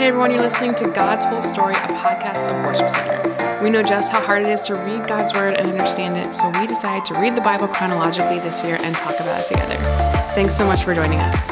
Hey 0.00 0.06
everyone, 0.06 0.30
you're 0.30 0.40
listening 0.40 0.74
to 0.76 0.88
God's 0.88 1.24
Whole 1.24 1.42
Story, 1.42 1.74
a 1.74 1.88
podcast 1.88 2.48
of 2.48 2.64
Worship 2.64 2.88
Center. 2.88 3.62
We 3.62 3.68
know 3.68 3.82
just 3.82 4.10
how 4.10 4.22
hard 4.22 4.40
it 4.40 4.48
is 4.48 4.62
to 4.62 4.74
read 4.74 5.06
God's 5.06 5.34
Word 5.34 5.52
and 5.52 5.68
understand 5.68 6.16
it, 6.16 6.34
so 6.34 6.48
we 6.58 6.66
decided 6.66 7.04
to 7.12 7.20
read 7.20 7.36
the 7.36 7.42
Bible 7.42 7.68
chronologically 7.68 8.38
this 8.38 8.64
year 8.64 8.78
and 8.80 8.96
talk 8.96 9.20
about 9.20 9.42
it 9.42 9.46
together. 9.48 9.76
Thanks 10.34 10.56
so 10.56 10.64
much 10.64 10.84
for 10.84 10.94
joining 10.94 11.18
us. 11.18 11.50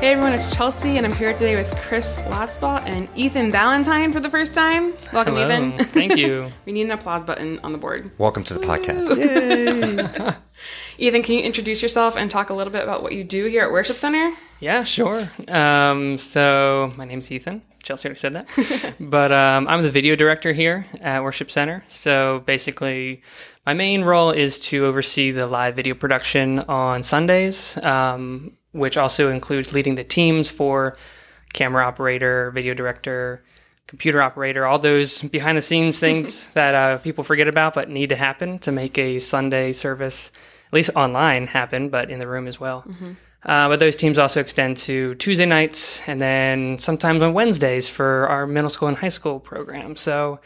Hey 0.00 0.12
everyone, 0.12 0.32
it's 0.32 0.52
Chelsea, 0.56 0.96
and 0.96 1.06
I'm 1.06 1.12
here 1.12 1.32
today 1.34 1.54
with 1.54 1.72
Chris 1.76 2.18
Lotzbaugh 2.22 2.82
and 2.86 3.08
Ethan 3.14 3.52
Valentine 3.52 4.12
for 4.12 4.18
the 4.18 4.30
first 4.30 4.54
time. 4.54 4.94
Welcome, 5.12 5.36
Hello. 5.36 5.46
Ethan. 5.46 5.84
Thank 5.84 6.16
you. 6.16 6.50
we 6.66 6.72
need 6.72 6.86
an 6.86 6.90
applause 6.90 7.24
button 7.24 7.60
on 7.62 7.70
the 7.70 7.78
board. 7.78 8.10
Welcome 8.18 8.42
to 8.44 8.54
the 8.54 8.60
podcast. 8.60 10.36
Ethan, 10.98 11.22
can 11.22 11.36
you 11.36 11.42
introduce 11.42 11.80
yourself 11.80 12.16
and 12.16 12.28
talk 12.28 12.50
a 12.50 12.54
little 12.54 12.72
bit 12.72 12.82
about 12.82 13.04
what 13.04 13.12
you 13.12 13.22
do 13.22 13.44
here 13.44 13.62
at 13.62 13.70
Worship 13.70 13.96
Center? 13.96 14.34
Yeah, 14.58 14.82
sure. 14.82 15.30
Um, 15.46 16.18
so 16.18 16.90
my 16.96 17.04
name's 17.04 17.30
Ethan. 17.30 17.62
Chelsea 17.84 18.08
already 18.08 18.18
said 18.18 18.34
that. 18.34 18.94
but 19.00 19.30
um, 19.30 19.68
I'm 19.68 19.82
the 19.82 19.90
video 19.90 20.16
director 20.16 20.52
here 20.52 20.86
at 21.00 21.22
Worship 21.22 21.52
Center. 21.52 21.84
So 21.86 22.42
basically, 22.46 23.22
my 23.64 23.74
main 23.74 24.02
role 24.02 24.32
is 24.32 24.58
to 24.70 24.86
oversee 24.86 25.30
the 25.30 25.46
live 25.46 25.76
video 25.76 25.94
production 25.94 26.58
on 26.60 27.04
Sundays, 27.04 27.76
um, 27.84 28.56
which 28.72 28.96
also 28.96 29.30
includes 29.30 29.72
leading 29.72 29.94
the 29.94 30.04
teams 30.04 30.50
for 30.50 30.96
camera 31.52 31.84
operator, 31.84 32.50
video 32.50 32.74
director, 32.74 33.44
computer 33.86 34.20
operator, 34.20 34.66
all 34.66 34.80
those 34.80 35.22
behind 35.22 35.56
the 35.56 35.62
scenes 35.62 36.00
things 36.00 36.46
that 36.54 36.74
uh, 36.74 36.98
people 36.98 37.22
forget 37.22 37.46
about 37.46 37.74
but 37.74 37.88
need 37.88 38.08
to 38.08 38.16
happen 38.16 38.58
to 38.58 38.72
make 38.72 38.98
a 38.98 39.20
Sunday 39.20 39.72
service, 39.72 40.32
at 40.68 40.72
least 40.72 40.90
online, 40.94 41.48
happen, 41.48 41.88
but 41.88 42.10
in 42.10 42.18
the 42.18 42.28
room 42.28 42.46
as 42.46 42.60
well. 42.60 42.84
Uh, 43.44 43.68
but 43.68 43.80
those 43.80 43.96
teams 43.96 44.18
also 44.18 44.40
extend 44.40 44.76
to 44.76 45.14
Tuesday 45.16 45.46
nights 45.46 46.00
and 46.08 46.20
then 46.20 46.78
sometimes 46.78 47.22
on 47.22 47.34
Wednesdays 47.34 47.88
for 47.88 48.28
our 48.28 48.46
middle 48.46 48.70
school 48.70 48.88
and 48.88 48.96
high 48.98 49.08
school 49.08 49.40
program. 49.40 49.96
So, 49.96 50.40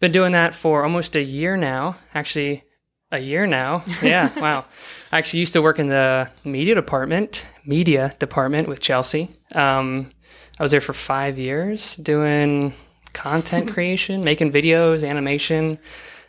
been 0.00 0.12
doing 0.12 0.32
that 0.32 0.54
for 0.54 0.84
almost 0.84 1.16
a 1.16 1.22
year 1.22 1.56
now. 1.56 1.96
Actually, 2.14 2.64
a 3.10 3.18
year 3.18 3.46
now. 3.46 3.84
Yeah, 4.02 4.30
wow. 4.38 4.64
I 5.10 5.18
actually 5.18 5.40
used 5.40 5.54
to 5.54 5.62
work 5.62 5.78
in 5.78 5.88
the 5.88 6.30
media 6.44 6.74
department, 6.74 7.44
media 7.64 8.14
department 8.18 8.68
with 8.68 8.80
Chelsea. 8.80 9.30
Um, 9.54 10.10
I 10.58 10.62
was 10.62 10.70
there 10.70 10.80
for 10.80 10.92
five 10.92 11.38
years 11.38 11.96
doing 11.96 12.74
content 13.12 13.68
creation, 13.74 14.22
making 14.22 14.52
videos, 14.52 15.06
animation, 15.08 15.78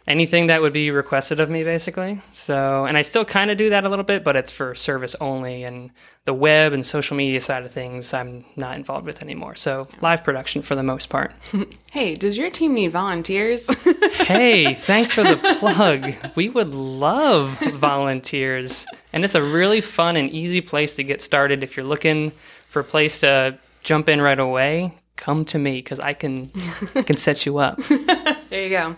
anything 0.10 0.48
that 0.48 0.62
would 0.62 0.74
be 0.74 0.90
requested 0.90 1.40
of 1.40 1.50
me, 1.52 1.64
basically. 1.64 2.20
So, 2.34 2.86
and 2.86 2.98
I 2.98 3.04
still 3.04 3.24
kind 3.24 3.52
of 3.52 3.58
do 3.58 3.70
that 3.70 3.86
a 3.86 3.90
little 3.90 4.04
bit, 4.04 4.24
but 4.24 4.36
it's 4.36 4.52
for 4.52 4.74
service 4.74 5.16
only. 5.22 5.64
And 5.64 5.92
the 6.26 6.34
web 6.34 6.74
and 6.74 6.84
social 6.84 7.16
media 7.16 7.40
side 7.40 7.64
of 7.64 7.72
things, 7.72 8.12
I'm 8.12 8.44
not 8.56 8.76
involved 8.76 9.06
with 9.06 9.22
anymore. 9.22 9.56
So, 9.56 9.88
live 10.02 10.24
production 10.24 10.64
for 10.64 10.76
the 10.76 10.84
most 10.84 11.10
part. 11.10 11.32
Hey, 11.92 12.14
does 12.14 12.38
your 12.38 12.52
team 12.52 12.76
need 12.76 12.92
volunteers? 12.92 13.68
hey, 14.14 14.76
thanks 14.76 15.12
for 15.12 15.24
the 15.24 15.38
plug. 15.60 16.14
We 16.36 16.48
would 16.48 16.76
love 16.76 17.60
volunteers. 17.60 18.86
And 19.12 19.26
it's 19.26 19.34
a 19.34 19.42
really 19.42 19.82
fun 19.82 20.16
and 20.16 20.30
easy 20.30 20.62
place 20.62 20.96
to 20.98 21.04
get 21.04 21.20
started. 21.20 21.64
If 21.64 21.76
you're 21.76 21.86
looking 21.86 22.32
for 22.68 22.82
a 22.82 22.84
place 22.84 23.20
to 23.22 23.58
jump 23.82 24.08
in 24.08 24.22
right 24.22 24.38
away, 24.38 24.94
come 25.16 25.46
to 25.46 25.58
me 25.58 25.74
because 25.74 26.00
I 26.00 26.14
can 26.14 26.52
I 26.94 27.02
can 27.02 27.18
set 27.18 27.48
you 27.48 27.58
up. 27.58 27.78
there 28.50 28.64
you 28.64 28.70
go. 28.70 28.96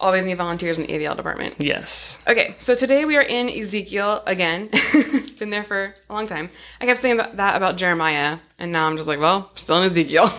Always 0.00 0.24
need 0.24 0.38
volunteers 0.38 0.78
in 0.78 0.86
the 0.86 0.92
AVL 0.92 1.16
department. 1.16 1.56
Yes. 1.58 2.20
Okay, 2.28 2.54
so 2.58 2.76
today 2.76 3.04
we 3.04 3.16
are 3.16 3.22
in 3.22 3.48
Ezekiel 3.48 4.22
again. 4.26 4.70
Been 5.40 5.50
there 5.50 5.64
for 5.64 5.92
a 6.08 6.12
long 6.12 6.28
time. 6.28 6.50
I 6.80 6.86
kept 6.86 7.00
saying 7.00 7.16
that, 7.16 7.36
that 7.36 7.56
about 7.56 7.76
Jeremiah, 7.76 8.38
and 8.60 8.70
now 8.70 8.86
I'm 8.86 8.96
just 8.96 9.08
like, 9.08 9.18
well, 9.18 9.50
still 9.56 9.78
in 9.78 9.84
Ezekiel. 9.84 10.30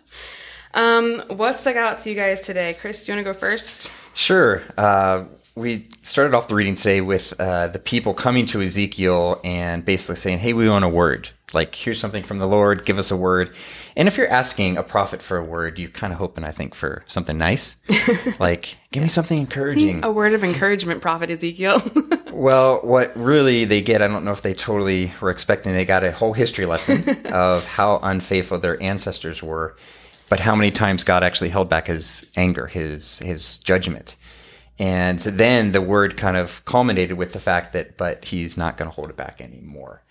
um, 0.74 1.22
what 1.28 1.58
stuck 1.58 1.76
out 1.76 1.98
to 1.98 2.10
you 2.10 2.16
guys 2.16 2.42
today? 2.42 2.76
Chris, 2.78 3.04
do 3.04 3.12
you 3.12 3.16
want 3.16 3.26
to 3.26 3.32
go 3.32 3.38
first? 3.38 3.90
Sure. 4.12 4.62
Uh, 4.76 5.24
we 5.54 5.88
started 6.02 6.34
off 6.34 6.48
the 6.48 6.54
reading 6.54 6.74
today 6.74 7.00
with 7.00 7.34
uh, 7.38 7.68
the 7.68 7.78
people 7.78 8.14
coming 8.14 8.46
to 8.46 8.62
Ezekiel 8.62 9.40
and 9.44 9.84
basically 9.84 10.16
saying, 10.16 10.38
Hey, 10.38 10.52
we 10.52 10.68
want 10.68 10.84
a 10.84 10.88
word. 10.88 11.30
Like, 11.54 11.74
here's 11.74 12.00
something 12.00 12.22
from 12.22 12.38
the 12.38 12.48
Lord, 12.48 12.86
give 12.86 12.98
us 12.98 13.10
a 13.10 13.16
word. 13.16 13.52
And 13.94 14.08
if 14.08 14.16
you're 14.16 14.28
asking 14.28 14.78
a 14.78 14.82
prophet 14.82 15.20
for 15.20 15.36
a 15.36 15.44
word, 15.44 15.78
you're 15.78 15.90
kind 15.90 16.10
of 16.10 16.18
hoping, 16.18 16.44
I 16.44 16.50
think, 16.50 16.74
for 16.74 17.04
something 17.06 17.36
nice. 17.36 17.76
like, 18.40 18.78
give 18.90 19.02
me 19.02 19.10
something 19.10 19.38
encouraging. 19.38 20.02
A 20.02 20.10
word 20.10 20.32
of 20.32 20.42
encouragement, 20.42 21.02
Prophet 21.02 21.30
Ezekiel. 21.30 21.82
Well, 22.32 22.80
what 22.80 23.14
really 23.14 23.66
they 23.66 23.82
get, 23.82 24.00
I 24.00 24.08
don't 24.08 24.24
know 24.24 24.32
if 24.32 24.40
they 24.40 24.54
totally 24.54 25.12
were 25.20 25.30
expecting, 25.30 25.74
they 25.74 25.84
got 25.84 26.02
a 26.02 26.12
whole 26.12 26.32
history 26.32 26.64
lesson 26.64 27.26
of 27.32 27.66
how 27.66 28.00
unfaithful 28.02 28.58
their 28.58 28.82
ancestors 28.82 29.42
were, 29.42 29.76
but 30.30 30.40
how 30.40 30.56
many 30.56 30.70
times 30.70 31.04
God 31.04 31.22
actually 31.22 31.50
held 31.50 31.68
back 31.68 31.88
his 31.88 32.24
anger, 32.34 32.66
his 32.66 33.18
his 33.18 33.58
judgment. 33.58 34.16
And 34.78 35.18
then 35.18 35.72
the 35.72 35.82
word 35.82 36.16
kind 36.16 36.36
of 36.36 36.64
culminated 36.64 37.16
with 37.16 37.32
the 37.32 37.38
fact 37.38 37.72
that, 37.72 37.96
but 37.96 38.24
he's 38.26 38.56
not 38.56 38.76
going 38.76 38.90
to 38.90 38.94
hold 38.94 39.10
it 39.10 39.16
back 39.16 39.40
anymore. 39.40 40.02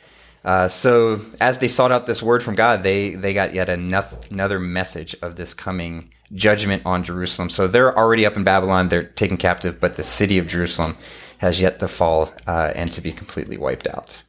Uh, 0.43 0.67
so 0.67 1.21
as 1.39 1.59
they 1.59 1.67
sought 1.67 1.91
out 1.91 2.05
this 2.05 2.21
word 2.21 2.41
from 2.41 2.55
God, 2.55 2.83
they 2.83 3.11
they 3.11 3.33
got 3.33 3.53
yet 3.53 3.67
anoth- 3.67 4.31
another 4.31 4.59
message 4.59 5.15
of 5.21 5.35
this 5.35 5.53
coming 5.53 6.11
judgment 6.33 6.83
on 6.85 7.03
Jerusalem. 7.03 7.49
So 7.49 7.67
they're 7.67 7.95
already 7.95 8.25
up 8.25 8.35
in 8.35 8.43
Babylon; 8.43 8.89
they're 8.89 9.03
taken 9.03 9.37
captive, 9.37 9.79
but 9.79 9.97
the 9.97 10.03
city 10.03 10.39
of 10.39 10.47
Jerusalem 10.47 10.97
has 11.39 11.61
yet 11.61 11.79
to 11.79 11.87
fall 11.87 12.33
uh, 12.47 12.71
and 12.75 12.91
to 12.93 13.01
be 13.01 13.11
completely 13.11 13.57
wiped 13.57 13.87
out. 13.87 14.23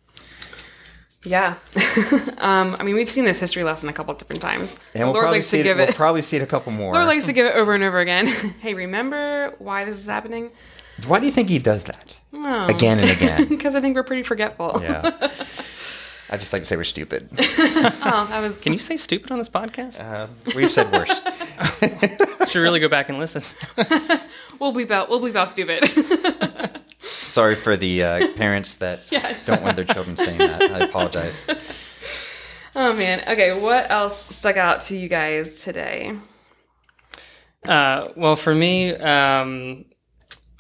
Yeah. 1.24 1.54
um, 2.38 2.76
I 2.78 2.82
mean, 2.82 2.94
we've 2.94 3.10
seen 3.10 3.24
this 3.24 3.38
history 3.40 3.64
lesson 3.64 3.88
a 3.88 3.92
couple 3.92 4.12
of 4.12 4.18
different 4.18 4.42
times. 4.42 4.78
And 4.94 5.02
The 5.02 5.06
we'll 5.06 5.14
Lord 5.14 5.30
likes 5.30 5.46
see 5.46 5.58
to 5.58 5.60
it, 5.60 5.64
give 5.64 5.76
we'll 5.78 5.88
it. 5.88 5.94
probably 5.94 6.22
see 6.22 6.36
it 6.36 6.42
a 6.42 6.46
couple 6.46 6.72
more. 6.72 6.94
Lord 6.94 7.06
likes 7.06 7.24
to 7.26 7.32
give 7.32 7.46
it 7.46 7.54
over 7.54 7.74
and 7.74 7.84
over 7.84 8.00
again. 8.00 8.26
hey, 8.60 8.74
remember 8.74 9.54
why 9.58 9.84
this 9.84 9.98
is 9.98 10.06
happening? 10.06 10.50
Why 11.06 11.20
do 11.20 11.26
you 11.26 11.32
think 11.32 11.48
he 11.48 11.58
does 11.58 11.84
that 11.84 12.16
Oh. 12.34 12.66
again 12.66 12.98
and 12.98 13.10
again? 13.10 13.48
Because 13.48 13.74
I 13.74 13.80
think 13.80 13.94
we're 13.94 14.02
pretty 14.02 14.22
forgetful. 14.24 14.78
yeah. 14.82 15.28
I 16.30 16.38
just 16.38 16.52
like 16.52 16.62
to 16.62 16.66
say 16.66 16.76
we're 16.76 16.84
stupid. 16.84 17.28
Oh, 17.38 18.26
that 18.30 18.40
was. 18.40 18.60
Can 18.62 18.72
you 18.72 18.78
say 18.78 18.96
stupid 18.96 19.30
on 19.30 19.38
this 19.38 19.50
podcast? 19.50 20.00
Uh, 20.00 20.28
we've 20.56 20.70
said 20.70 20.90
worse. 20.90 21.22
Should 22.50 22.62
really 22.62 22.80
go 22.80 22.88
back 22.88 23.10
and 23.10 23.18
listen. 23.18 23.42
We'll 24.58 24.72
bleep 24.72 24.90
out. 24.90 25.10
We'll 25.10 25.20
bleep 25.20 25.36
out 25.36 25.50
stupid. 25.50 25.84
Sorry 27.32 27.54
for 27.54 27.78
the 27.78 28.02
uh, 28.02 28.28
parents 28.36 28.74
that 28.74 29.10
Yes. 29.10 29.46
don't 29.46 29.62
want 29.62 29.76
their 29.76 29.86
children 29.86 30.18
saying 30.18 30.36
that. 30.36 30.60
I 30.60 30.80
apologize. 30.80 31.46
oh 32.76 32.92
man. 32.92 33.20
Okay. 33.20 33.58
What 33.58 33.90
else 33.90 34.36
stuck 34.36 34.58
out 34.58 34.82
to 34.82 34.96
you 34.98 35.08
guys 35.08 35.60
today? 35.64 36.14
Uh, 37.66 38.08
well, 38.16 38.36
for 38.36 38.54
me, 38.54 38.90
um, 38.96 39.86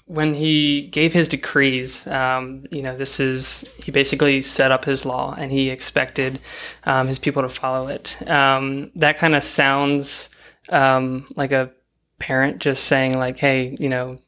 when 0.06 0.32
he 0.32 0.86
gave 0.86 1.12
his 1.12 1.28
decrees, 1.28 2.06
um, 2.06 2.64
you 2.70 2.80
know, 2.80 2.96
this 2.96 3.20
is 3.20 3.70
he 3.84 3.92
basically 3.92 4.40
set 4.40 4.72
up 4.72 4.86
his 4.86 5.04
law 5.04 5.34
and 5.36 5.52
he 5.52 5.68
expected 5.68 6.40
um, 6.84 7.06
his 7.06 7.18
people 7.18 7.42
to 7.42 7.50
follow 7.50 7.88
it. 7.88 8.16
Um, 8.30 8.90
that 8.94 9.18
kind 9.18 9.34
of 9.34 9.44
sounds 9.44 10.30
um, 10.70 11.26
like 11.36 11.52
a 11.52 11.70
parent 12.18 12.60
just 12.60 12.84
saying, 12.84 13.18
like, 13.18 13.36
"Hey, 13.36 13.76
you 13.78 13.90
know, 13.90 14.20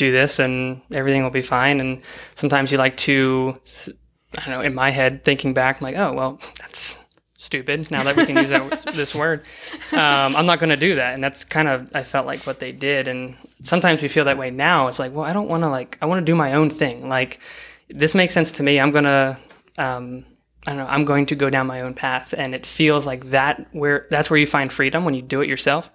do 0.00 0.12
this 0.12 0.38
and 0.38 0.82
everything 0.92 1.22
will 1.22 1.30
be 1.30 1.42
fine." 1.42 1.80
And 1.80 2.02
sometimes 2.34 2.72
you 2.72 2.78
like 2.78 2.96
to, 2.98 3.54
I 4.38 4.40
don't 4.40 4.50
know, 4.50 4.60
in 4.60 4.74
my 4.74 4.90
head, 4.90 5.24
thinking 5.24 5.54
back, 5.54 5.80
I'm 5.80 5.84
like, 5.84 5.96
"Oh, 5.96 6.12
well, 6.12 6.40
that's." 6.58 6.96
Stupid. 7.42 7.90
Now 7.90 8.02
that 8.02 8.16
we 8.16 8.26
can 8.26 8.36
use 8.36 8.50
that, 8.50 8.92
this 8.94 9.14
word, 9.14 9.40
um, 9.92 10.36
I'm 10.36 10.44
not 10.44 10.60
going 10.60 10.68
to 10.68 10.76
do 10.76 10.96
that, 10.96 11.14
and 11.14 11.24
that's 11.24 11.42
kind 11.42 11.68
of 11.68 11.88
I 11.94 12.02
felt 12.02 12.26
like 12.26 12.46
what 12.46 12.58
they 12.58 12.70
did. 12.70 13.08
And 13.08 13.34
sometimes 13.62 14.02
we 14.02 14.08
feel 14.08 14.26
that 14.26 14.36
way 14.36 14.50
now. 14.50 14.88
It's 14.88 14.98
like, 14.98 15.14
well, 15.14 15.24
I 15.24 15.32
don't 15.32 15.48
want 15.48 15.62
to 15.62 15.70
like 15.70 15.96
I 16.02 16.06
want 16.06 16.20
to 16.20 16.30
do 16.30 16.36
my 16.36 16.52
own 16.52 16.68
thing. 16.68 17.08
Like 17.08 17.40
this 17.88 18.14
makes 18.14 18.34
sense 18.34 18.52
to 18.52 18.62
me. 18.62 18.78
I'm 18.78 18.90
gonna 18.90 19.38
um, 19.78 20.26
I 20.66 20.72
don't 20.72 20.78
know. 20.78 20.86
I'm 20.86 21.04
going 21.04 21.26
to 21.26 21.34
go 21.34 21.48
down 21.48 21.66
my 21.66 21.80
own 21.80 21.94
path, 21.94 22.34
and 22.36 22.54
it 22.54 22.66
feels 22.66 23.06
like 23.06 23.30
that 23.30 23.66
where 23.72 24.06
that's 24.10 24.28
where 24.28 24.38
you 24.38 24.46
find 24.46 24.70
freedom 24.70 25.04
when 25.04 25.14
you 25.14 25.22
do 25.22 25.40
it 25.40 25.48
yourself. 25.48 25.90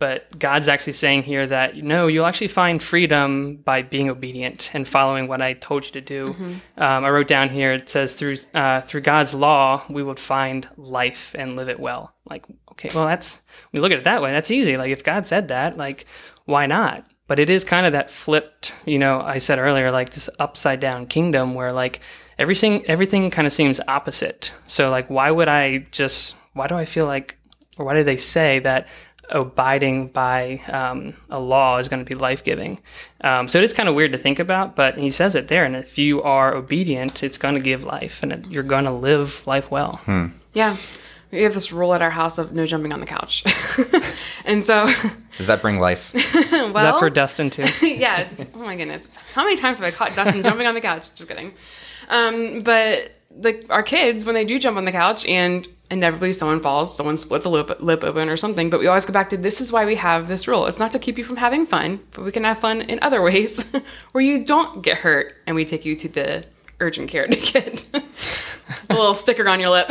But 0.00 0.38
God's 0.38 0.66
actually 0.66 0.94
saying 0.94 1.24
here 1.24 1.46
that 1.46 1.76
no, 1.76 2.06
you'll 2.06 2.24
actually 2.24 2.48
find 2.48 2.82
freedom 2.82 3.58
by 3.58 3.82
being 3.82 4.08
obedient 4.08 4.70
and 4.72 4.88
following 4.88 5.28
what 5.28 5.42
I 5.42 5.52
told 5.52 5.84
you 5.84 5.92
to 5.92 6.00
do. 6.00 6.34
Um, 6.78 7.04
I 7.04 7.10
wrote 7.10 7.28
down 7.28 7.50
here 7.50 7.74
it 7.74 7.90
says 7.90 8.14
through 8.14 8.36
uh, 8.54 8.80
through 8.80 9.02
God's 9.02 9.34
law 9.34 9.84
we 9.90 10.02
would 10.02 10.18
find 10.18 10.66
life 10.78 11.36
and 11.38 11.54
live 11.54 11.68
it 11.68 11.78
well. 11.78 12.14
Like 12.24 12.46
okay, 12.72 12.90
well 12.94 13.06
that's 13.06 13.42
we 13.72 13.80
look 13.80 13.92
at 13.92 13.98
it 13.98 14.04
that 14.04 14.22
way. 14.22 14.32
That's 14.32 14.50
easy. 14.50 14.78
Like 14.78 14.90
if 14.90 15.04
God 15.04 15.26
said 15.26 15.48
that, 15.48 15.76
like 15.76 16.06
why 16.46 16.64
not? 16.64 17.04
But 17.26 17.38
it 17.38 17.50
is 17.50 17.64
kind 17.66 17.84
of 17.84 17.92
that 17.92 18.10
flipped. 18.10 18.72
You 18.86 18.98
know, 18.98 19.20
I 19.20 19.36
said 19.36 19.58
earlier 19.58 19.90
like 19.90 20.10
this 20.10 20.30
upside 20.38 20.80
down 20.80 21.08
kingdom 21.08 21.52
where 21.54 21.72
like 21.72 22.00
everything 22.38 22.86
everything 22.86 23.30
kind 23.30 23.46
of 23.46 23.52
seems 23.52 23.80
opposite. 23.86 24.50
So 24.66 24.88
like 24.88 25.10
why 25.10 25.30
would 25.30 25.48
I 25.48 25.86
just 25.90 26.36
why 26.54 26.68
do 26.68 26.74
I 26.74 26.86
feel 26.86 27.04
like 27.04 27.36
or 27.78 27.84
why 27.84 27.94
do 27.94 28.04
they 28.04 28.16
say 28.16 28.58
that 28.60 28.88
abiding 29.30 30.08
by 30.08 30.60
um, 30.68 31.14
a 31.30 31.38
law 31.38 31.78
is 31.78 31.88
going 31.88 32.04
to 32.04 32.08
be 32.08 32.14
life 32.14 32.44
giving. 32.44 32.80
Um, 33.22 33.48
so 33.48 33.58
it 33.58 33.64
is 33.64 33.72
kind 33.72 33.88
of 33.88 33.94
weird 33.94 34.12
to 34.12 34.18
think 34.18 34.38
about, 34.38 34.76
but 34.76 34.98
he 34.98 35.10
says 35.10 35.34
it 35.34 35.48
there. 35.48 35.64
And 35.64 35.76
if 35.76 35.98
you 35.98 36.22
are 36.22 36.54
obedient, 36.54 37.22
it's 37.22 37.38
going 37.38 37.54
to 37.54 37.60
give 37.60 37.84
life 37.84 38.22
and 38.22 38.32
it, 38.32 38.46
you're 38.46 38.62
going 38.62 38.84
to 38.84 38.90
live 38.92 39.46
life 39.46 39.70
well. 39.70 40.00
Yeah. 40.54 40.76
We 41.30 41.42
have 41.42 41.54
this 41.54 41.70
rule 41.70 41.94
at 41.94 42.02
our 42.02 42.10
house 42.10 42.38
of 42.38 42.52
no 42.52 42.66
jumping 42.66 42.92
on 42.92 42.98
the 42.98 43.06
couch. 43.06 43.44
and 44.44 44.64
so, 44.64 44.92
Does 45.36 45.46
that 45.46 45.62
bring 45.62 45.78
life? 45.78 46.12
well, 46.52 46.66
Is 46.66 46.72
that 46.72 46.98
for 46.98 47.08
Dustin 47.08 47.50
too? 47.50 47.64
yeah. 47.86 48.28
Oh 48.54 48.58
my 48.58 48.76
goodness. 48.76 49.10
How 49.32 49.44
many 49.44 49.56
times 49.56 49.78
have 49.78 49.86
I 49.86 49.92
caught 49.96 50.14
Dustin 50.16 50.42
jumping 50.42 50.66
on 50.66 50.74
the 50.74 50.80
couch? 50.80 51.14
Just 51.14 51.28
kidding. 51.28 51.52
Um, 52.08 52.60
but 52.60 53.12
like 53.30 53.64
our 53.70 53.84
kids, 53.84 54.24
when 54.24 54.34
they 54.34 54.44
do 54.44 54.58
jump 54.58 54.76
on 54.76 54.84
the 54.84 54.92
couch 54.92 55.24
and 55.26 55.68
inevitably 55.90 56.32
someone 56.32 56.60
falls, 56.60 56.96
someone 56.96 57.16
splits 57.16 57.44
a 57.44 57.48
lip, 57.48 57.80
lip 57.80 58.04
open 58.04 58.28
or 58.28 58.36
something, 58.36 58.70
but 58.70 58.80
we 58.80 58.86
always 58.86 59.06
go 59.06 59.12
back 59.12 59.28
to 59.30 59.36
this 59.36 59.60
is 59.60 59.72
why 59.72 59.84
we 59.84 59.96
have 59.96 60.28
this 60.28 60.46
rule. 60.46 60.66
It's 60.66 60.78
not 60.78 60.92
to 60.92 60.98
keep 60.98 61.18
you 61.18 61.24
from 61.24 61.36
having 61.36 61.66
fun, 61.66 62.00
but 62.12 62.24
we 62.24 62.32
can 62.32 62.44
have 62.44 62.58
fun 62.58 62.82
in 62.82 62.98
other 63.02 63.20
ways 63.30 63.70
where 64.12 64.22
you 64.22 64.44
don't 64.44 64.82
get 64.82 64.98
hurt 64.98 65.34
and 65.46 65.56
we 65.56 65.64
take 65.64 65.84
you 65.84 65.96
to 65.96 66.08
the 66.08 66.44
urgent 66.78 67.10
care 67.10 67.26
to 67.26 67.36
get 67.36 67.84
a 67.94 68.94
little 68.94 69.14
sticker 69.14 69.46
on 69.48 69.60
your 69.60 69.70
lip. 69.70 69.88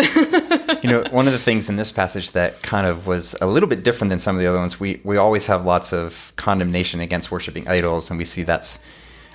you 0.83 0.89
know, 0.89 1.03
one 1.11 1.27
of 1.27 1.33
the 1.33 1.39
things 1.39 1.69
in 1.69 1.75
this 1.75 1.91
passage 1.91 2.31
that 2.31 2.61
kind 2.63 2.87
of 2.87 3.05
was 3.05 3.35
a 3.41 3.45
little 3.45 3.69
bit 3.69 3.83
different 3.83 4.09
than 4.09 4.19
some 4.19 4.35
of 4.35 4.41
the 4.41 4.47
other 4.47 4.57
ones, 4.57 4.79
we, 4.79 4.99
we 5.03 5.17
always 5.17 5.45
have 5.45 5.65
lots 5.65 5.93
of 5.93 6.33
condemnation 6.35 6.99
against 6.99 7.31
worshiping 7.31 7.67
idols, 7.67 8.09
and 8.09 8.17
we 8.17 8.25
see 8.25 8.41
that's 8.41 8.83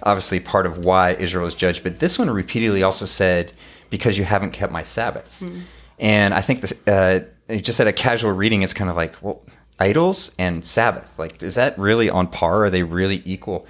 obviously 0.03 0.41
part 0.41 0.67
of 0.67 0.85
why 0.85 1.13
Israel 1.15 1.47
is 1.47 1.55
judged. 1.55 1.83
But 1.83 2.01
this 2.01 2.19
one 2.19 2.29
repeatedly 2.29 2.83
also 2.83 3.07
said, 3.07 3.53
because 3.91 4.19
you 4.19 4.25
haven't 4.25 4.51
kept 4.51 4.73
my 4.73 4.83
Sabbaths. 4.83 5.41
Hmm. 5.41 5.61
And 5.99 6.35
I 6.35 6.41
think 6.41 6.61
this, 6.61 6.87
uh, 6.87 7.21
just 7.49 7.81
at 7.81 7.87
a 7.87 7.93
casual 7.93 8.33
reading, 8.33 8.63
it's 8.63 8.73
kind 8.73 8.91
of 8.91 8.97
like, 8.97 9.17
well, 9.23 9.43
idols 9.79 10.31
and 10.39 10.65
Sabbath, 10.65 11.19
like, 11.19 11.43
is 11.43 11.55
that 11.55 11.79
really 11.79 12.09
on 12.09 12.27
par? 12.27 12.65
Are 12.65 12.71
they 12.71 12.83
really 12.83 13.23
equal? 13.25 13.67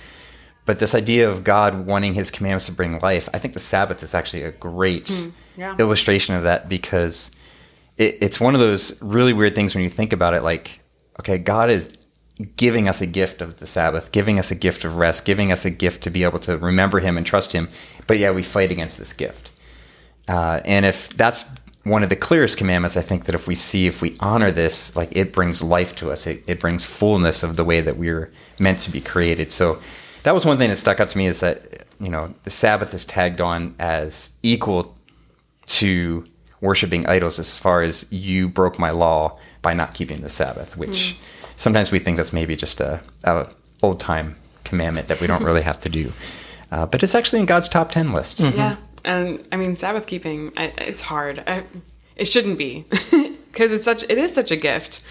But 0.66 0.78
this 0.78 0.94
idea 0.94 1.28
of 1.28 1.44
God 1.44 1.86
wanting 1.86 2.14
his 2.14 2.30
commandments 2.30 2.66
to 2.66 2.72
bring 2.72 2.98
life, 3.00 3.28
I 3.34 3.38
think 3.38 3.54
the 3.54 3.60
Sabbath 3.60 4.02
is 4.02 4.14
actually 4.14 4.42
a 4.44 4.52
great 4.52 5.10
yeah. 5.56 5.76
illustration 5.78 6.34
of 6.34 6.44
that 6.44 6.68
because 6.68 7.30
it, 7.98 8.18
it's 8.20 8.40
one 8.40 8.54
of 8.54 8.60
those 8.60 9.00
really 9.02 9.32
weird 9.32 9.54
things 9.54 9.74
when 9.74 9.84
you 9.84 9.90
think 9.90 10.12
about 10.12 10.32
it. 10.32 10.42
Like, 10.42 10.80
okay, 11.20 11.36
God 11.36 11.70
is 11.70 11.98
giving 12.56 12.88
us 12.88 13.00
a 13.00 13.06
gift 13.06 13.42
of 13.42 13.58
the 13.58 13.66
Sabbath, 13.66 14.10
giving 14.10 14.38
us 14.38 14.50
a 14.50 14.54
gift 14.54 14.84
of 14.84 14.96
rest, 14.96 15.24
giving 15.24 15.52
us 15.52 15.64
a 15.64 15.70
gift 15.70 16.02
to 16.04 16.10
be 16.10 16.24
able 16.24 16.40
to 16.40 16.56
remember 16.56 16.98
Him 16.98 17.16
and 17.16 17.26
trust 17.26 17.52
Him. 17.52 17.68
But 18.06 18.18
yeah, 18.18 18.30
we 18.30 18.42
fight 18.42 18.72
against 18.72 18.98
this 18.98 19.12
gift. 19.12 19.50
Uh, 20.28 20.60
and 20.64 20.86
if 20.86 21.10
that's 21.10 21.54
one 21.84 22.02
of 22.02 22.08
the 22.08 22.16
clearest 22.16 22.56
commandments, 22.56 22.96
I 22.96 23.02
think 23.02 23.26
that 23.26 23.34
if 23.34 23.46
we 23.46 23.54
see, 23.54 23.86
if 23.86 24.00
we 24.00 24.16
honor 24.20 24.50
this, 24.50 24.96
like 24.96 25.10
it 25.12 25.32
brings 25.32 25.62
life 25.62 25.94
to 25.96 26.10
us, 26.10 26.26
it, 26.26 26.42
it 26.46 26.58
brings 26.58 26.84
fullness 26.84 27.42
of 27.42 27.56
the 27.56 27.64
way 27.64 27.80
that 27.80 27.96
we 27.96 28.08
are 28.08 28.30
meant 28.58 28.78
to 28.80 28.90
be 28.90 29.00
created. 29.00 29.52
So 29.52 29.78
that 30.22 30.34
was 30.34 30.46
one 30.46 30.56
thing 30.56 30.70
that 30.70 30.76
stuck 30.76 30.98
out 30.98 31.10
to 31.10 31.18
me 31.18 31.26
is 31.26 31.40
that, 31.40 31.86
you 32.00 32.08
know, 32.08 32.34
the 32.44 32.50
Sabbath 32.50 32.94
is 32.94 33.04
tagged 33.04 33.40
on 33.40 33.74
as 33.78 34.30
equal 34.42 34.96
to 35.66 36.26
worshiping 36.62 37.06
idols 37.06 37.38
as 37.38 37.58
far 37.58 37.82
as 37.82 38.10
you 38.10 38.48
broke 38.48 38.78
my 38.78 38.90
law 38.90 39.38
by 39.60 39.74
not 39.74 39.92
keeping 39.92 40.22
the 40.22 40.30
Sabbath, 40.30 40.78
which 40.78 41.16
sometimes 41.56 41.92
we 41.92 41.98
think 41.98 42.16
that's 42.16 42.32
maybe 42.32 42.56
just 42.56 42.80
a, 42.80 43.00
a 43.24 43.46
old 43.82 44.00
time 44.00 44.36
commandment 44.64 45.08
that 45.08 45.20
we 45.20 45.26
don't 45.26 45.44
really 45.44 45.62
have 45.62 45.78
to 45.82 45.90
do. 45.90 46.12
Uh, 46.72 46.86
but 46.86 47.02
it's 47.02 47.14
actually 47.14 47.40
in 47.40 47.46
God's 47.46 47.68
top 47.68 47.92
10 47.92 48.14
list. 48.14 48.40
Yeah, 48.40 48.76
and 49.04 49.46
I 49.52 49.56
mean 49.56 49.76
Sabbath 49.76 50.06
keeping, 50.06 50.52
I, 50.56 50.72
it's 50.78 51.02
hard. 51.02 51.42
I, 51.46 51.64
it 52.16 52.26
shouldn't 52.26 52.58
be 52.58 52.86
because 53.52 53.72
it's 53.72 53.84
such 53.84 54.04
it 54.04 54.18
is 54.18 54.32
such 54.32 54.50
a 54.50 54.56
gift, 54.56 55.04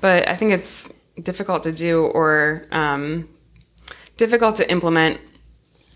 but 0.00 0.28
I 0.28 0.36
think 0.36 0.52
it's 0.52 0.92
difficult 1.22 1.62
to 1.64 1.72
do 1.72 2.06
or 2.06 2.66
um, 2.70 3.28
difficult 4.16 4.56
to 4.56 4.70
implement 4.70 5.20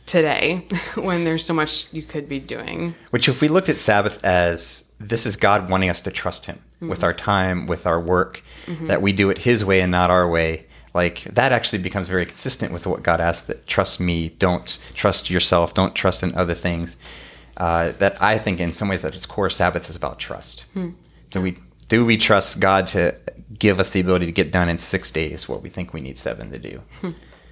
today 0.06 0.66
when 0.94 1.24
there's 1.24 1.44
so 1.44 1.54
much 1.54 1.92
you 1.92 2.02
could 2.02 2.28
be 2.28 2.38
doing. 2.38 2.94
Which, 3.10 3.28
if 3.28 3.40
we 3.40 3.48
looked 3.48 3.68
at 3.68 3.78
Sabbath 3.78 4.22
as 4.24 4.90
this 4.98 5.26
is 5.26 5.36
God 5.36 5.70
wanting 5.70 5.90
us 5.90 6.00
to 6.02 6.10
trust 6.10 6.46
Him 6.46 6.60
with 6.80 7.04
our 7.04 7.14
time, 7.14 7.66
with 7.66 7.86
our 7.86 8.00
work, 8.00 8.42
that 8.82 9.02
we 9.02 9.12
do 9.12 9.30
it 9.30 9.38
His 9.38 9.64
way 9.64 9.80
and 9.80 9.90
not 9.92 10.10
our 10.10 10.28
way, 10.28 10.66
like 10.94 11.24
that 11.24 11.52
actually 11.52 11.82
becomes 11.82 12.08
very 12.08 12.26
consistent 12.26 12.72
with 12.72 12.86
what 12.86 13.02
God 13.02 13.20
asks 13.20 13.46
that 13.46 13.66
trust 13.66 14.00
me, 14.00 14.30
don't 14.30 14.78
trust 14.94 15.30
yourself, 15.30 15.74
don't 15.74 15.94
trust 15.94 16.22
in 16.22 16.34
other 16.34 16.54
things. 16.54 16.96
Uh, 17.56 17.92
that 17.98 18.20
I 18.22 18.38
think, 18.38 18.60
in 18.60 18.72
some 18.72 18.88
ways, 18.88 19.02
that 19.02 19.14
its 19.14 19.26
core 19.26 19.50
Sabbath 19.50 19.90
is 19.90 19.96
about 19.96 20.18
trust. 20.18 20.64
Do 21.30 21.40
we 21.40 21.58
do 21.88 22.04
we 22.06 22.16
trust 22.16 22.58
God 22.60 22.86
to 22.88 23.14
give 23.58 23.78
us 23.78 23.90
the 23.90 24.00
ability 24.00 24.24
to 24.26 24.32
get 24.32 24.50
done 24.50 24.70
in 24.70 24.78
six 24.78 25.10
days 25.10 25.48
what 25.48 25.62
we 25.62 25.68
think 25.68 25.92
we 25.92 26.00
need 26.00 26.16
seven 26.18 26.50
to 26.52 26.58
do? 26.58 26.80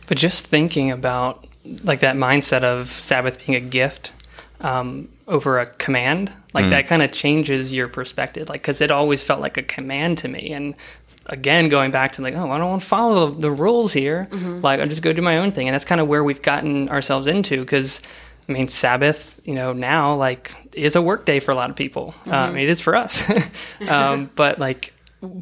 But 0.09 0.17
just 0.17 0.47
thinking 0.47 0.91
about 0.91 1.47
like 1.85 2.01
that 2.01 2.17
mindset 2.17 2.65
of 2.65 2.89
Sabbath 2.91 3.45
being 3.45 3.55
a 3.57 3.61
gift 3.61 4.13
um, 4.63 5.09
over 5.29 5.59
a 5.59 5.67
command, 5.67 6.33
like 6.55 6.65
that 6.71 6.87
kind 6.87 7.03
of 7.03 7.13
changes 7.13 7.73
your 7.73 7.87
perspective. 7.87 8.49
Like, 8.49 8.63
because 8.63 8.81
it 8.81 8.91
always 8.91 9.23
felt 9.23 9.41
like 9.41 9.59
a 9.59 9.63
command 9.63 10.19
to 10.19 10.29
me. 10.29 10.53
And 10.53 10.75
again, 11.27 11.69
going 11.69 11.91
back 11.91 12.13
to 12.13 12.23
like, 12.23 12.35
oh, 12.35 12.51
I 12.51 12.59
don't 12.59 12.71
want 12.71 12.83
to 12.83 12.89
follow 12.89 13.31
the, 13.31 13.41
the 13.43 13.51
rules 13.51 13.93
here. 13.93 14.27
Like, 14.63 14.81
I 14.81 14.87
just 14.87 15.03
go 15.03 15.13
do 15.13 15.23
my 15.23 15.37
own 15.37 15.53
thing. 15.53 15.69
And 15.69 15.75
that's 15.75 15.85
kind 15.85 16.01
of 16.01 16.09
where 16.09 16.25
we've 16.25 16.43
gotten 16.43 16.89
ourselves 16.89 17.27
into 17.27 17.61
because. 17.61 18.01
I 18.51 18.53
mean, 18.53 18.67
Sabbath, 18.67 19.41
you 19.45 19.55
know, 19.55 19.73
now 19.73 20.17
like 20.17 20.53
is 20.75 20.97
a 20.97 21.03
work 21.03 21.25
day 21.25 21.39
for 21.39 21.53
a 21.53 21.55
lot 21.55 21.71
of 21.71 21.77
people. 21.77 22.15
Um, 22.27 22.57
it 22.57 22.69
is 22.69 22.81
for 22.81 22.97
us. 22.97 23.23
um, 23.89 24.29
but 24.35 24.59
like 24.59 24.93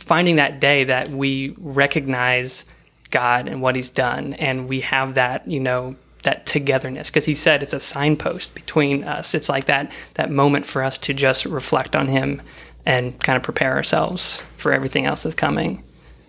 finding 0.00 0.36
that 0.36 0.60
day 0.60 0.84
that 0.84 1.08
we 1.08 1.54
recognize 1.56 2.66
God 3.10 3.48
and 3.48 3.62
what 3.62 3.76
He's 3.76 3.88
done, 3.88 4.34
and 4.34 4.68
we 4.68 4.82
have 4.82 5.14
that, 5.14 5.50
you 5.50 5.58
know, 5.58 5.96
that 6.22 6.44
togetherness. 6.44 7.08
Because 7.08 7.24
He 7.24 7.32
said 7.32 7.62
it's 7.62 7.72
a 7.72 7.80
signpost 7.80 8.54
between 8.54 9.04
us. 9.04 9.34
It's 9.34 9.48
like 9.48 9.64
that 9.64 9.90
that 10.14 10.30
moment 10.30 10.66
for 10.66 10.84
us 10.84 10.98
to 10.98 11.14
just 11.14 11.46
reflect 11.46 11.96
on 11.96 12.08
Him 12.08 12.42
and 12.84 13.18
kind 13.20 13.38
of 13.38 13.42
prepare 13.42 13.74
ourselves 13.74 14.42
for 14.58 14.70
everything 14.70 15.06
else 15.06 15.22
that's 15.22 15.34
coming. 15.34 15.82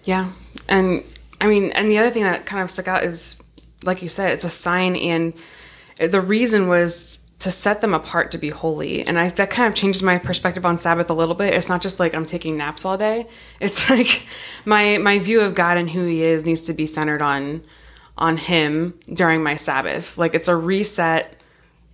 Yeah. 0.05 0.31
And 0.69 1.03
I 1.41 1.47
mean, 1.47 1.71
and 1.71 1.91
the 1.91 1.97
other 1.97 2.09
thing 2.09 2.23
that 2.23 2.45
kind 2.45 2.63
of 2.63 2.71
stuck 2.71 2.87
out 2.87 3.03
is, 3.03 3.43
like 3.83 4.01
you 4.01 4.07
said, 4.07 4.31
it's 4.31 4.45
a 4.45 4.49
sign, 4.49 4.95
and 4.95 5.33
the 6.07 6.21
reason 6.21 6.67
was 6.67 7.19
to 7.39 7.51
set 7.51 7.79
them 7.79 7.93
apart 7.93 8.31
to 8.31 8.37
be 8.37 8.49
holy. 8.49 9.05
And 9.05 9.17
I, 9.17 9.29
that 9.29 9.49
kind 9.49 9.67
of 9.67 9.75
changes 9.75 10.03
my 10.03 10.17
perspective 10.17 10.65
on 10.65 10.77
Sabbath 10.77 11.09
a 11.09 11.13
little 11.13 11.35
bit. 11.35 11.53
It's 11.53 11.69
not 11.69 11.81
just 11.81 11.99
like 11.99 12.13
I'm 12.13 12.25
taking 12.25 12.57
naps 12.57 12.85
all 12.85 12.97
day. 12.97 13.27
It's 13.59 13.89
like 13.91 14.25
my 14.65 14.97
my 14.97 15.19
view 15.19 15.41
of 15.41 15.55
God 15.55 15.77
and 15.77 15.89
who 15.89 16.05
He 16.05 16.23
is 16.23 16.45
needs 16.45 16.61
to 16.61 16.73
be 16.73 16.85
centered 16.85 17.21
on 17.21 17.63
on 18.17 18.37
Him 18.37 18.99
during 19.11 19.41
my 19.41 19.55
Sabbath. 19.55 20.17
Like 20.17 20.35
it's 20.35 20.49
a 20.49 20.55
reset 20.55 21.38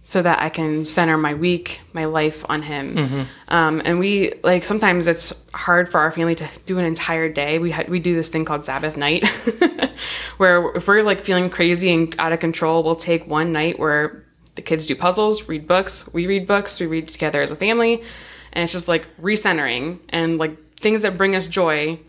so 0.07 0.21
that 0.21 0.39
I 0.39 0.49
can 0.49 0.85
center 0.85 1.17
my 1.17 1.33
week, 1.33 1.81
my 1.91 2.05
life 2.05 2.45
on 2.47 2.61
Him. 2.61 3.25
Um, 3.47 3.81
and 3.83 3.97
we 3.97 4.31
like 4.43 4.63
sometimes 4.63 5.07
it's 5.07 5.33
hard 5.51 5.89
for 5.91 5.99
our 5.99 6.11
family 6.11 6.35
to 6.35 6.47
do 6.67 6.77
an 6.77 6.85
entire 6.85 7.27
day. 7.27 7.57
We 7.57 7.71
ha- 7.71 7.85
we 7.87 7.99
do 7.99 8.13
this 8.13 8.29
thing 8.29 8.45
called 8.45 8.63
Sabbath 8.63 8.97
night, 8.97 9.27
where 10.37 10.75
if 10.75 10.87
we're 10.87 11.01
like 11.01 11.21
feeling 11.21 11.49
crazy 11.49 11.91
and 11.91 12.15
out 12.19 12.31
of 12.33 12.39
control, 12.39 12.83
we'll 12.83 12.95
take 12.95 13.27
one 13.27 13.51
night 13.51 13.79
where 13.79 14.23
the 14.53 14.61
kids 14.61 14.85
do 14.85 14.95
puzzles, 14.95 15.49
read 15.49 15.65
books, 15.65 16.07
we 16.13 16.27
read 16.27 16.45
books, 16.45 16.79
we 16.79 16.85
read 16.85 17.07
together 17.07 17.41
as 17.41 17.49
a 17.49 17.55
family, 17.55 18.03
and 18.53 18.63
it's 18.63 18.73
just 18.73 18.87
like 18.87 19.07
recentering 19.19 19.99
and 20.09 20.37
like 20.37 20.55
things 20.79 21.01
that 21.01 21.17
bring 21.17 21.35
us 21.35 21.47
joy 21.47 21.99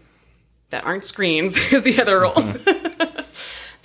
that 0.68 0.84
aren't 0.84 1.02
screens 1.04 1.56
is 1.72 1.82
the 1.82 1.98
other 2.00 2.20
role. 2.20 2.34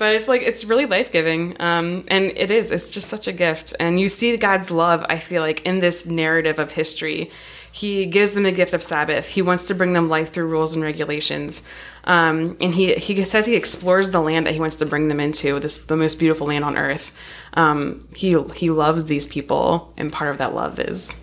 but 0.01 0.15
it's 0.15 0.27
like 0.27 0.41
it's 0.41 0.65
really 0.65 0.87
life 0.87 1.11
giving, 1.11 1.55
um, 1.59 2.03
and 2.07 2.33
it 2.35 2.49
is. 2.49 2.71
It's 2.71 2.89
just 2.89 3.07
such 3.07 3.27
a 3.27 3.31
gift, 3.31 3.75
and 3.79 3.99
you 3.99 4.09
see 4.09 4.35
God's 4.35 4.71
love. 4.71 5.05
I 5.07 5.19
feel 5.19 5.43
like 5.43 5.63
in 5.63 5.79
this 5.79 6.07
narrative 6.07 6.57
of 6.57 6.71
history, 6.71 7.29
He 7.71 8.07
gives 8.07 8.31
them 8.31 8.47
a 8.47 8.51
gift 8.51 8.73
of 8.73 8.81
Sabbath. 8.81 9.27
He 9.27 9.43
wants 9.43 9.65
to 9.65 9.75
bring 9.75 9.93
them 9.93 10.09
life 10.09 10.33
through 10.33 10.47
rules 10.47 10.73
and 10.73 10.83
regulations, 10.83 11.61
um, 12.05 12.57
and 12.59 12.73
he 12.73 12.95
he 12.95 13.23
says 13.25 13.45
he 13.45 13.53
explores 13.55 14.09
the 14.09 14.21
land 14.21 14.47
that 14.47 14.55
He 14.55 14.59
wants 14.59 14.77
to 14.77 14.87
bring 14.87 15.07
them 15.07 15.19
into. 15.19 15.59
This 15.59 15.77
the 15.77 15.95
most 15.95 16.17
beautiful 16.17 16.47
land 16.47 16.65
on 16.65 16.79
earth. 16.79 17.11
Um, 17.53 18.03
he 18.15 18.41
he 18.55 18.71
loves 18.71 19.05
these 19.05 19.27
people, 19.27 19.93
and 19.97 20.11
part 20.11 20.31
of 20.31 20.39
that 20.39 20.55
love 20.55 20.79
is 20.79 21.20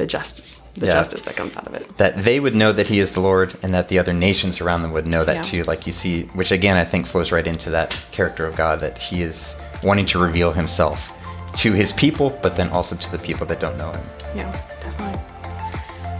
the 0.00 0.06
justice, 0.06 0.60
the 0.76 0.86
Yeah. 0.86 0.92
justice 0.94 1.22
that 1.22 1.36
comes 1.36 1.56
out 1.56 1.66
of 1.66 1.74
it. 1.74 1.84
that 1.98 2.24
they 2.24 2.40
would 2.40 2.54
know 2.54 2.72
that 2.72 2.88
he 2.88 2.98
is 3.00 3.12
the 3.12 3.20
Lord 3.20 3.54
and 3.62 3.72
that 3.74 3.88
the 3.88 3.98
other 3.98 4.12
nations 4.14 4.60
around 4.60 4.80
them 4.82 4.92
would 4.92 5.06
know 5.06 5.24
that 5.24 5.36
Yeah. 5.36 5.42
too. 5.52 5.62
Like 5.64 5.86
you 5.86 5.92
see, 5.92 6.22
which 6.34 6.50
again 6.50 6.76
I 6.76 6.84
think 6.84 7.06
flows 7.06 7.30
right 7.30 7.46
into 7.46 7.70
that 7.70 7.94
character 8.10 8.46
of 8.46 8.56
God 8.56 8.80
that 8.80 8.96
he 8.98 9.22
is 9.22 9.54
wanting 9.82 10.06
to 10.06 10.18
reveal 10.18 10.52
himself 10.52 11.12
to 11.56 11.72
his 11.72 11.92
people, 11.92 12.30
but 12.42 12.56
then 12.56 12.68
also 12.70 12.94
to 12.96 13.10
the 13.12 13.18
people 13.18 13.46
that 13.46 13.60
don't 13.60 13.76
know 13.76 13.90
him. 13.92 14.04
Yeah, 14.34 14.50
definitely. 14.82 15.20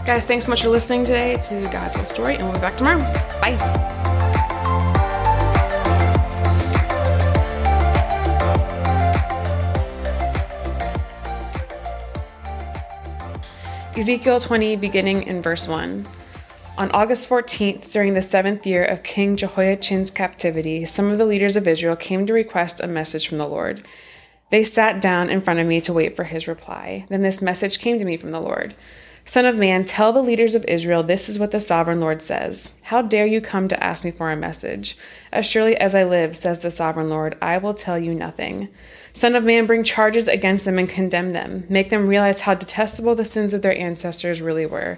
Guys, 0.05 0.27
thanks 0.27 0.45
so 0.45 0.49
much 0.51 0.61
for 0.61 0.69
listening 0.69 1.03
today 1.05 1.37
to 1.47 1.61
God's 1.71 1.95
Whole 1.95 2.05
Story, 2.05 2.35
and 2.35 2.43
we'll 2.43 2.53
be 2.53 2.59
back 2.59 2.75
tomorrow. 2.77 2.99
Bye. 3.41 4.30
Ezekiel 13.93 14.39
20, 14.39 14.77
beginning 14.77 15.23
in 15.23 15.41
verse 15.41 15.67
1. 15.67 16.07
On 16.77 16.91
August 16.91 17.27
14th, 17.27 17.91
during 17.91 18.13
the 18.13 18.21
seventh 18.21 18.65
year 18.65 18.85
of 18.85 19.03
King 19.03 19.35
Jehoiachin's 19.35 20.11
captivity, 20.11 20.85
some 20.85 21.09
of 21.09 21.17
the 21.17 21.25
leaders 21.25 21.57
of 21.57 21.67
Israel 21.67 21.97
came 21.97 22.25
to 22.25 22.31
request 22.31 22.79
a 22.79 22.87
message 22.87 23.27
from 23.27 23.37
the 23.37 23.45
Lord. 23.45 23.85
They 24.49 24.63
sat 24.63 25.01
down 25.01 25.29
in 25.29 25.41
front 25.41 25.59
of 25.59 25.67
me 25.67 25.81
to 25.81 25.91
wait 25.91 26.15
for 26.15 26.23
his 26.23 26.47
reply. 26.47 27.05
Then 27.09 27.21
this 27.21 27.41
message 27.41 27.79
came 27.79 27.99
to 27.99 28.05
me 28.05 28.15
from 28.15 28.31
the 28.31 28.39
Lord 28.39 28.75
Son 29.23 29.45
of 29.45 29.57
man, 29.57 29.85
tell 29.85 30.11
the 30.11 30.23
leaders 30.23 30.55
of 30.55 30.65
Israel 30.65 31.03
this 31.03 31.29
is 31.29 31.37
what 31.37 31.51
the 31.51 31.59
sovereign 31.59 31.99
Lord 31.99 32.21
says. 32.21 32.79
How 32.83 33.01
dare 33.01 33.25
you 33.25 33.39
come 33.39 33.67
to 33.67 33.83
ask 33.83 34.03
me 34.03 34.11
for 34.11 34.31
a 34.31 34.35
message? 34.35 34.97
As 35.31 35.45
surely 35.45 35.77
as 35.77 35.93
I 35.93 36.03
live, 36.03 36.35
says 36.37 36.61
the 36.61 36.71
sovereign 36.71 37.09
Lord, 37.09 37.37
I 37.41 37.57
will 37.57 37.73
tell 37.73 37.99
you 37.99 38.15
nothing. 38.15 38.69
Son 39.13 39.35
of 39.35 39.43
man, 39.43 39.65
bring 39.65 39.83
charges 39.83 40.27
against 40.27 40.65
them 40.65 40.79
and 40.79 40.89
condemn 40.89 41.33
them. 41.33 41.65
Make 41.69 41.89
them 41.89 42.07
realize 42.07 42.41
how 42.41 42.53
detestable 42.53 43.15
the 43.15 43.25
sins 43.25 43.53
of 43.53 43.61
their 43.61 43.77
ancestors 43.77 44.41
really 44.41 44.65
were. 44.65 44.97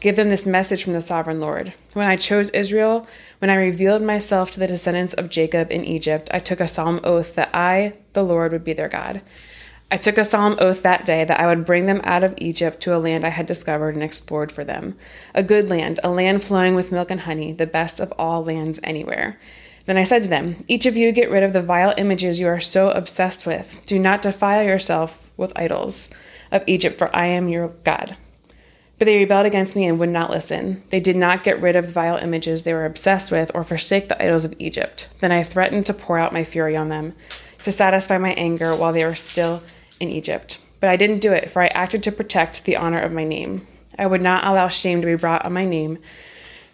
Give 0.00 0.16
them 0.16 0.28
this 0.28 0.44
message 0.44 0.84
from 0.84 0.92
the 0.92 1.00
sovereign 1.00 1.40
Lord. 1.40 1.72
When 1.94 2.06
I 2.06 2.16
chose 2.16 2.50
Israel, 2.50 3.06
when 3.38 3.50
I 3.50 3.54
revealed 3.54 4.02
myself 4.02 4.50
to 4.50 4.60
the 4.60 4.66
descendants 4.66 5.14
of 5.14 5.30
Jacob 5.30 5.70
in 5.70 5.84
Egypt, 5.84 6.28
I 6.30 6.40
took 6.40 6.60
a 6.60 6.68
solemn 6.68 7.00
oath 7.04 7.34
that 7.36 7.48
I, 7.54 7.94
the 8.12 8.22
Lord, 8.22 8.52
would 8.52 8.64
be 8.64 8.74
their 8.74 8.90
God. 8.90 9.22
I 9.90 9.96
took 9.96 10.18
a 10.18 10.24
solemn 10.24 10.58
oath 10.60 10.82
that 10.82 11.04
day 11.04 11.24
that 11.24 11.40
I 11.40 11.46
would 11.46 11.64
bring 11.64 11.86
them 11.86 12.00
out 12.04 12.24
of 12.24 12.34
Egypt 12.36 12.82
to 12.82 12.94
a 12.94 12.98
land 12.98 13.24
I 13.24 13.30
had 13.30 13.46
discovered 13.46 13.94
and 13.94 14.02
explored 14.02 14.50
for 14.50 14.64
them, 14.64 14.96
a 15.34 15.42
good 15.42 15.70
land, 15.70 16.00
a 16.02 16.10
land 16.10 16.42
flowing 16.42 16.74
with 16.74 16.92
milk 16.92 17.10
and 17.10 17.20
honey, 17.20 17.52
the 17.52 17.66
best 17.66 18.00
of 18.00 18.12
all 18.18 18.44
lands 18.44 18.80
anywhere. 18.82 19.38
Then 19.86 19.96
I 19.96 20.04
said 20.04 20.22
to 20.22 20.28
them, 20.28 20.56
Each 20.66 20.86
of 20.86 20.96
you 20.96 21.12
get 21.12 21.30
rid 21.30 21.42
of 21.42 21.52
the 21.52 21.62
vile 21.62 21.94
images 21.98 22.40
you 22.40 22.48
are 22.48 22.60
so 22.60 22.90
obsessed 22.90 23.46
with. 23.46 23.82
Do 23.86 23.98
not 23.98 24.22
defile 24.22 24.62
yourself 24.62 25.30
with 25.36 25.52
idols 25.56 26.10
of 26.50 26.64
Egypt, 26.66 26.96
for 26.96 27.14
I 27.14 27.26
am 27.26 27.48
your 27.48 27.68
God. 27.84 28.16
But 28.98 29.06
they 29.06 29.16
rebelled 29.16 29.46
against 29.46 29.74
me 29.74 29.86
and 29.86 29.98
would 29.98 30.08
not 30.08 30.30
listen. 30.30 30.82
They 30.90 31.00
did 31.00 31.16
not 31.16 31.42
get 31.42 31.60
rid 31.60 31.76
of 31.76 31.86
the 31.86 31.92
vile 31.92 32.16
images 32.16 32.62
they 32.62 32.72
were 32.72 32.86
obsessed 32.86 33.30
with 33.32 33.50
or 33.52 33.64
forsake 33.64 34.08
the 34.08 34.22
idols 34.22 34.44
of 34.44 34.54
Egypt. 34.58 35.08
Then 35.20 35.32
I 35.32 35.42
threatened 35.42 35.86
to 35.86 35.94
pour 35.94 36.18
out 36.18 36.32
my 36.32 36.44
fury 36.44 36.76
on 36.76 36.88
them, 36.88 37.14
to 37.64 37.72
satisfy 37.72 38.18
my 38.18 38.32
anger 38.34 38.74
while 38.74 38.92
they 38.92 39.04
were 39.04 39.14
still 39.14 39.62
in 39.98 40.08
Egypt. 40.08 40.60
But 40.80 40.90
I 40.90 40.96
didn't 40.96 41.20
do 41.20 41.32
it, 41.32 41.50
for 41.50 41.60
I 41.60 41.68
acted 41.68 42.02
to 42.04 42.12
protect 42.12 42.64
the 42.64 42.76
honor 42.76 43.00
of 43.00 43.12
my 43.12 43.24
name. 43.24 43.66
I 43.98 44.06
would 44.06 44.22
not 44.22 44.44
allow 44.44 44.68
shame 44.68 45.00
to 45.00 45.06
be 45.06 45.16
brought 45.16 45.44
on 45.44 45.52
my 45.52 45.64
name 45.64 45.98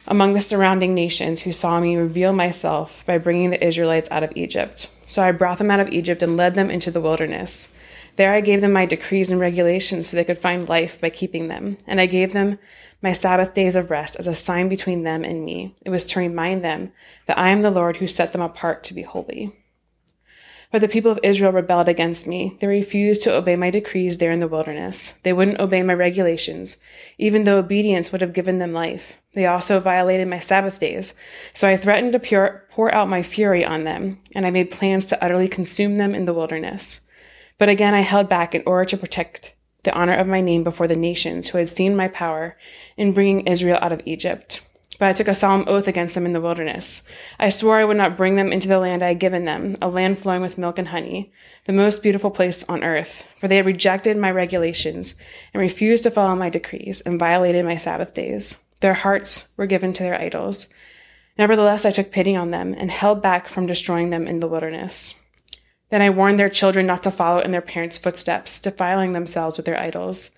among 0.06 0.32
the 0.32 0.40
surrounding 0.40 0.94
nations 0.94 1.42
who 1.42 1.52
saw 1.52 1.80
me 1.80 1.96
reveal 1.96 2.32
myself 2.32 3.04
by 3.06 3.18
bringing 3.18 3.50
the 3.50 3.64
Israelites 3.64 4.10
out 4.10 4.22
of 4.22 4.32
Egypt. 4.34 4.88
So 5.06 5.22
I 5.22 5.32
brought 5.32 5.58
them 5.58 5.70
out 5.70 5.80
of 5.80 5.88
Egypt 5.88 6.22
and 6.22 6.36
led 6.36 6.54
them 6.54 6.70
into 6.70 6.90
the 6.90 7.00
wilderness. 7.00 7.72
There 8.16 8.34
I 8.34 8.40
gave 8.40 8.60
them 8.60 8.72
my 8.72 8.86
decrees 8.86 9.30
and 9.30 9.40
regulations 9.40 10.08
so 10.08 10.16
they 10.16 10.24
could 10.24 10.38
find 10.38 10.68
life 10.68 11.00
by 11.00 11.10
keeping 11.10 11.48
them. 11.48 11.78
And 11.86 12.00
I 12.00 12.06
gave 12.06 12.32
them 12.32 12.58
my 13.02 13.12
Sabbath 13.12 13.54
days 13.54 13.76
of 13.76 13.90
rest 13.90 14.16
as 14.18 14.28
a 14.28 14.34
sign 14.34 14.68
between 14.68 15.02
them 15.02 15.24
and 15.24 15.44
me. 15.44 15.74
It 15.82 15.90
was 15.90 16.04
to 16.06 16.18
remind 16.18 16.64
them 16.64 16.92
that 17.26 17.38
I 17.38 17.50
am 17.50 17.62
the 17.62 17.70
Lord 17.70 17.98
who 17.98 18.06
set 18.06 18.32
them 18.32 18.42
apart 18.42 18.84
to 18.84 18.94
be 18.94 19.02
holy. 19.02 19.59
But 20.72 20.80
the 20.80 20.88
people 20.88 21.10
of 21.10 21.18
Israel 21.24 21.50
rebelled 21.50 21.88
against 21.88 22.28
me. 22.28 22.56
They 22.60 22.68
refused 22.68 23.22
to 23.22 23.34
obey 23.34 23.56
my 23.56 23.70
decrees 23.70 24.18
there 24.18 24.30
in 24.30 24.38
the 24.38 24.46
wilderness. 24.46 25.14
They 25.24 25.32
wouldn't 25.32 25.58
obey 25.58 25.82
my 25.82 25.94
regulations, 25.94 26.76
even 27.18 27.42
though 27.42 27.58
obedience 27.58 28.12
would 28.12 28.20
have 28.20 28.32
given 28.32 28.58
them 28.58 28.72
life. 28.72 29.18
They 29.34 29.46
also 29.46 29.80
violated 29.80 30.28
my 30.28 30.38
Sabbath 30.38 30.78
days. 30.78 31.14
So 31.52 31.68
I 31.68 31.76
threatened 31.76 32.12
to 32.12 32.60
pour 32.70 32.94
out 32.94 33.08
my 33.08 33.22
fury 33.22 33.64
on 33.64 33.82
them, 33.82 34.18
and 34.34 34.46
I 34.46 34.50
made 34.50 34.70
plans 34.70 35.06
to 35.06 35.24
utterly 35.24 35.48
consume 35.48 35.96
them 35.96 36.14
in 36.14 36.24
the 36.24 36.34
wilderness. 36.34 37.00
But 37.58 37.68
again, 37.68 37.94
I 37.94 38.00
held 38.00 38.28
back 38.28 38.54
in 38.54 38.62
order 38.64 38.84
to 38.86 38.96
protect 38.96 39.54
the 39.82 39.92
honor 39.92 40.14
of 40.14 40.26
my 40.26 40.40
name 40.40 40.62
before 40.62 40.86
the 40.86 40.96
nations 40.96 41.48
who 41.48 41.58
had 41.58 41.68
seen 41.68 41.96
my 41.96 42.06
power 42.06 42.56
in 42.96 43.12
bringing 43.12 43.46
Israel 43.46 43.78
out 43.82 43.92
of 43.92 44.02
Egypt. 44.04 44.62
But 45.00 45.08
I 45.08 45.12
took 45.14 45.28
a 45.28 45.34
solemn 45.34 45.64
oath 45.66 45.88
against 45.88 46.14
them 46.14 46.26
in 46.26 46.34
the 46.34 46.42
wilderness. 46.42 47.02
I 47.38 47.48
swore 47.48 47.80
I 47.80 47.86
would 47.86 47.96
not 47.96 48.18
bring 48.18 48.36
them 48.36 48.52
into 48.52 48.68
the 48.68 48.78
land 48.78 49.02
I 49.02 49.08
had 49.08 49.18
given 49.18 49.46
them, 49.46 49.76
a 49.80 49.88
land 49.88 50.18
flowing 50.18 50.42
with 50.42 50.58
milk 50.58 50.78
and 50.78 50.88
honey, 50.88 51.32
the 51.64 51.72
most 51.72 52.02
beautiful 52.02 52.30
place 52.30 52.68
on 52.68 52.84
earth. 52.84 53.24
For 53.40 53.48
they 53.48 53.56
had 53.56 53.64
rejected 53.64 54.18
my 54.18 54.30
regulations 54.30 55.16
and 55.54 55.60
refused 55.62 56.02
to 56.02 56.10
follow 56.10 56.36
my 56.36 56.50
decrees 56.50 57.00
and 57.00 57.18
violated 57.18 57.64
my 57.64 57.76
Sabbath 57.76 58.12
days. 58.12 58.62
Their 58.80 58.92
hearts 58.92 59.48
were 59.56 59.64
given 59.64 59.94
to 59.94 60.02
their 60.02 60.20
idols. 60.20 60.68
Nevertheless, 61.38 61.86
I 61.86 61.92
took 61.92 62.12
pity 62.12 62.36
on 62.36 62.50
them 62.50 62.74
and 62.76 62.90
held 62.90 63.22
back 63.22 63.48
from 63.48 63.66
destroying 63.66 64.10
them 64.10 64.28
in 64.28 64.40
the 64.40 64.48
wilderness. 64.48 65.18
Then 65.88 66.02
I 66.02 66.10
warned 66.10 66.38
their 66.38 66.50
children 66.50 66.86
not 66.86 67.02
to 67.04 67.10
follow 67.10 67.40
in 67.40 67.52
their 67.52 67.62
parents' 67.62 67.96
footsteps, 67.96 68.60
defiling 68.60 69.14
themselves 69.14 69.56
with 69.56 69.64
their 69.64 69.80
idols. 69.80 70.32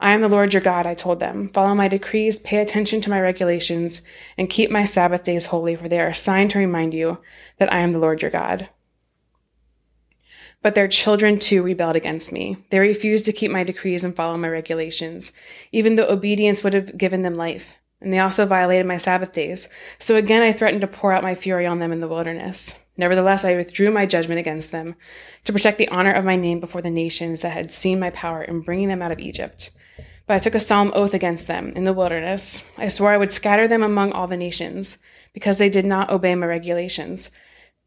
I 0.00 0.14
am 0.14 0.22
the 0.22 0.28
Lord 0.28 0.54
your 0.54 0.62
God, 0.62 0.86
I 0.86 0.94
told 0.94 1.20
them. 1.20 1.50
Follow 1.50 1.74
my 1.74 1.86
decrees, 1.86 2.38
pay 2.38 2.56
attention 2.56 3.02
to 3.02 3.10
my 3.10 3.20
regulations, 3.20 4.00
and 4.38 4.48
keep 4.48 4.70
my 4.70 4.84
Sabbath 4.84 5.24
days 5.24 5.46
holy, 5.46 5.76
for 5.76 5.88
they 5.90 6.00
are 6.00 6.08
a 6.08 6.14
sign 6.14 6.48
to 6.48 6.58
remind 6.58 6.94
you 6.94 7.18
that 7.58 7.70
I 7.70 7.80
am 7.80 7.92
the 7.92 7.98
Lord 7.98 8.22
your 8.22 8.30
God. 8.30 8.70
But 10.62 10.74
their 10.74 10.88
children 10.88 11.38
too 11.38 11.62
rebelled 11.62 11.96
against 11.96 12.32
me. 12.32 12.56
They 12.70 12.80
refused 12.80 13.26
to 13.26 13.32
keep 13.32 13.50
my 13.50 13.62
decrees 13.62 14.02
and 14.02 14.16
follow 14.16 14.38
my 14.38 14.48
regulations, 14.48 15.32
even 15.70 15.96
though 15.96 16.08
obedience 16.08 16.64
would 16.64 16.74
have 16.74 16.96
given 16.96 17.20
them 17.20 17.34
life. 17.34 17.76
And 18.00 18.10
they 18.10 18.18
also 18.18 18.46
violated 18.46 18.86
my 18.86 18.96
Sabbath 18.96 19.32
days. 19.32 19.68
So 19.98 20.16
again 20.16 20.42
I 20.42 20.52
threatened 20.52 20.80
to 20.80 20.86
pour 20.86 21.12
out 21.12 21.22
my 21.22 21.34
fury 21.34 21.66
on 21.66 21.78
them 21.78 21.92
in 21.92 22.00
the 22.00 22.08
wilderness. 22.08 22.78
Nevertheless, 22.96 23.44
I 23.44 23.56
withdrew 23.56 23.90
my 23.90 24.04
judgment 24.04 24.40
against 24.40 24.72
them 24.72 24.94
to 25.44 25.52
protect 25.52 25.78
the 25.78 25.88
honor 25.88 26.12
of 26.12 26.24
my 26.24 26.36
name 26.36 26.60
before 26.60 26.82
the 26.82 26.90
nations 26.90 27.40
that 27.40 27.52
had 27.52 27.70
seen 27.70 27.98
my 27.98 28.10
power 28.10 28.42
in 28.42 28.60
bringing 28.60 28.88
them 28.88 29.00
out 29.00 29.12
of 29.12 29.18
Egypt. 29.18 29.70
But 30.30 30.36
I 30.36 30.38
took 30.38 30.54
a 30.54 30.60
solemn 30.60 30.92
oath 30.94 31.12
against 31.12 31.48
them 31.48 31.72
in 31.74 31.82
the 31.82 31.92
wilderness. 31.92 32.62
I 32.78 32.86
swore 32.86 33.10
I 33.10 33.16
would 33.16 33.32
scatter 33.32 33.66
them 33.66 33.82
among 33.82 34.12
all 34.12 34.28
the 34.28 34.36
nations, 34.36 34.98
because 35.32 35.58
they 35.58 35.68
did 35.68 35.84
not 35.84 36.08
obey 36.08 36.36
my 36.36 36.46
regulations. 36.46 37.32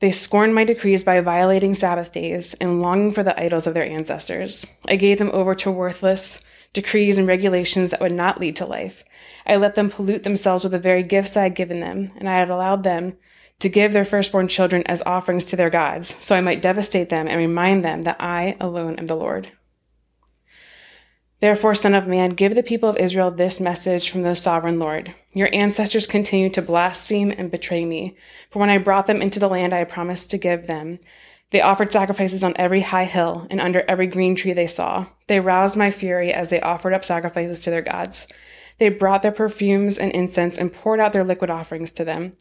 They 0.01 0.12
scorned 0.12 0.53
my 0.53 0.65
decrees 0.65 1.05
by 1.05 1.21
violating 1.21 1.73
Sabbath 1.73 2.12
days 2.12 2.53
and 2.55 2.81
longing 2.81 3.13
for 3.13 3.23
the 3.23 3.41
idols 3.41 3.65
of 3.65 3.73
their 3.73 3.85
ancestors. 3.85 4.67
I 4.89 4.97
gave 4.97 5.19
them 5.19 5.31
over 5.31 5.55
to 5.55 5.71
worthless 5.71 6.43
decrees 6.73 7.17
and 7.17 7.29
regulations 7.29 7.91
that 7.91 8.01
would 8.01 8.12
not 8.12 8.41
lead 8.41 8.57
to 8.57 8.65
life. 8.65 9.05
I 9.47 9.55
let 9.55 9.75
them 9.75 9.89
pollute 9.89 10.23
themselves 10.23 10.65
with 10.65 10.73
the 10.73 10.79
very 10.79 11.03
gifts 11.03 11.38
I 11.38 11.43
had 11.43 11.55
given 11.55 11.79
them, 11.79 12.12
and 12.17 12.27
I 12.27 12.39
had 12.39 12.50
allowed 12.50 12.83
them 12.83 13.15
to 13.59 13.69
give 13.69 13.93
their 13.93 14.03
firstborn 14.03 14.50
children 14.50 14.83
as 14.85 15.01
offerings 15.05 15.45
to 15.45 15.55
their 15.55 15.69
gods, 15.69 16.17
so 16.19 16.35
I 16.35 16.41
might 16.41 16.62
devastate 16.62 17.07
them 17.07 17.29
and 17.29 17.38
remind 17.38 17.85
them 17.85 18.01
that 18.01 18.19
I 18.19 18.57
alone 18.59 18.97
am 18.97 19.07
the 19.07 19.15
Lord. 19.15 19.51
Therefore, 21.43 21.75
Son 21.75 21.93
of 21.93 22.07
Man, 22.07 22.29
give 22.29 22.55
the 22.55 22.63
people 22.63 22.88
of 22.88 22.95
Israel 22.95 23.29
this 23.29 23.59
message 23.59 24.09
from 24.09 24.21
the 24.21 24.33
sovereign 24.33 24.79
Lord. 24.79 25.13
Your 25.33 25.53
ancestors 25.53 26.07
continue 26.07 26.50
to 26.51 26.62
blaspheme 26.62 27.33
and 27.38 27.51
betray 27.51 27.83
me. 27.83 28.15
For 28.50 28.59
when 28.59 28.69
I 28.69 28.77
brought 28.77 29.07
them 29.07 29.21
into 29.21 29.41
the 29.41 29.50
land 29.50 29.73
I 29.73 29.83
promised 29.83 30.31
to 30.31 30.38
give 30.38 30.67
them, 30.67 31.00
they 31.51 31.59
offered 31.59 31.91
sacrifices 31.91 32.45
on 32.45 32.55
every 32.55 32.79
high 32.79 33.03
hill 33.03 33.45
and 33.51 33.59
under 33.59 33.83
every 33.89 34.07
green 34.07 34.38
tree 34.38 34.53
they 34.53 34.67
saw. 34.67 35.07
They 35.27 35.41
roused 35.41 35.75
my 35.75 35.91
fury 35.91 36.31
as 36.31 36.50
they 36.50 36.62
offered 36.62 36.93
up 36.93 37.03
sacrifices 37.03 37.59
to 37.65 37.71
their 37.71 37.81
gods. 37.81 38.25
They 38.77 38.88
brought 38.88 39.21
their 39.21 39.33
perfumes 39.33 39.97
and 39.97 40.13
incense 40.13 40.57
and 40.57 40.71
poured 40.71 41.01
out 41.01 41.12
their 41.12 41.25
liquid 41.25 41.50
offerings 41.50 41.91
to 41.91 42.05
them. 42.05 42.38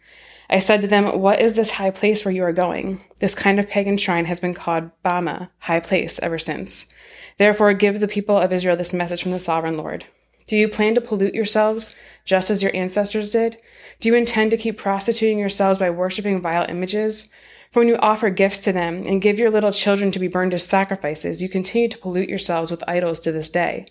I 0.52 0.58
said 0.58 0.82
to 0.82 0.86
them, 0.86 1.18
What 1.18 1.40
is 1.40 1.54
this 1.54 1.72
high 1.72 1.90
place 1.90 2.24
where 2.24 2.34
you 2.34 2.44
are 2.44 2.52
going? 2.52 3.00
This 3.20 3.34
kind 3.34 3.58
of 3.58 3.70
pagan 3.70 3.96
shrine 3.96 4.26
has 4.26 4.38
been 4.38 4.52
called 4.52 4.90
Bamah, 5.02 5.48
high 5.60 5.80
place, 5.80 6.18
ever 6.18 6.38
since. 6.38 6.92
Therefore, 7.38 7.72
give 7.72 8.00
the 8.00 8.06
people 8.06 8.36
of 8.36 8.52
Israel 8.52 8.76
this 8.76 8.92
message 8.92 9.22
from 9.22 9.32
the 9.32 9.38
sovereign 9.38 9.78
Lord. 9.78 10.04
Do 10.46 10.56
you 10.58 10.68
plan 10.68 10.94
to 10.94 11.00
pollute 11.00 11.32
yourselves 11.32 11.94
just 12.26 12.50
as 12.50 12.62
your 12.62 12.74
ancestors 12.76 13.30
did? 13.30 13.56
Do 14.00 14.10
you 14.10 14.14
intend 14.14 14.50
to 14.50 14.58
keep 14.58 14.76
prostituting 14.76 15.38
yourselves 15.38 15.78
by 15.78 15.88
worshiping 15.88 16.42
vile 16.42 16.66
images? 16.68 17.30
For 17.70 17.80
when 17.80 17.88
you 17.88 17.96
offer 17.96 18.28
gifts 18.28 18.58
to 18.60 18.72
them 18.72 19.04
and 19.06 19.22
give 19.22 19.38
your 19.38 19.50
little 19.50 19.72
children 19.72 20.12
to 20.12 20.18
be 20.18 20.28
burned 20.28 20.52
as 20.52 20.66
sacrifices, 20.66 21.40
you 21.40 21.48
continue 21.48 21.88
to 21.88 21.96
pollute 21.96 22.28
yourselves 22.28 22.70
with 22.70 22.84
idols 22.86 23.20
to 23.20 23.32
this 23.32 23.48
day. 23.48 23.86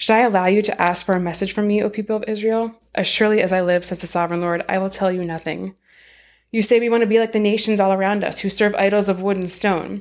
Should 0.00 0.14
I 0.14 0.20
allow 0.20 0.46
you 0.46 0.62
to 0.62 0.80
ask 0.80 1.04
for 1.04 1.14
a 1.14 1.20
message 1.20 1.52
from 1.52 1.68
me, 1.68 1.82
O 1.82 1.90
people 1.90 2.16
of 2.16 2.24
Israel? 2.26 2.74
As 2.94 3.06
surely 3.06 3.42
as 3.42 3.52
I 3.52 3.60
live, 3.60 3.84
says 3.84 4.00
the 4.00 4.06
sovereign 4.06 4.40
Lord, 4.40 4.64
I 4.66 4.78
will 4.78 4.88
tell 4.88 5.12
you 5.12 5.22
nothing. 5.22 5.74
You 6.50 6.62
say 6.62 6.80
we 6.80 6.88
want 6.88 7.02
to 7.02 7.06
be 7.06 7.18
like 7.18 7.32
the 7.32 7.38
nations 7.38 7.80
all 7.80 7.92
around 7.92 8.24
us 8.24 8.38
who 8.38 8.48
serve 8.48 8.74
idols 8.76 9.10
of 9.10 9.20
wood 9.20 9.36
and 9.36 9.50
stone. 9.50 10.00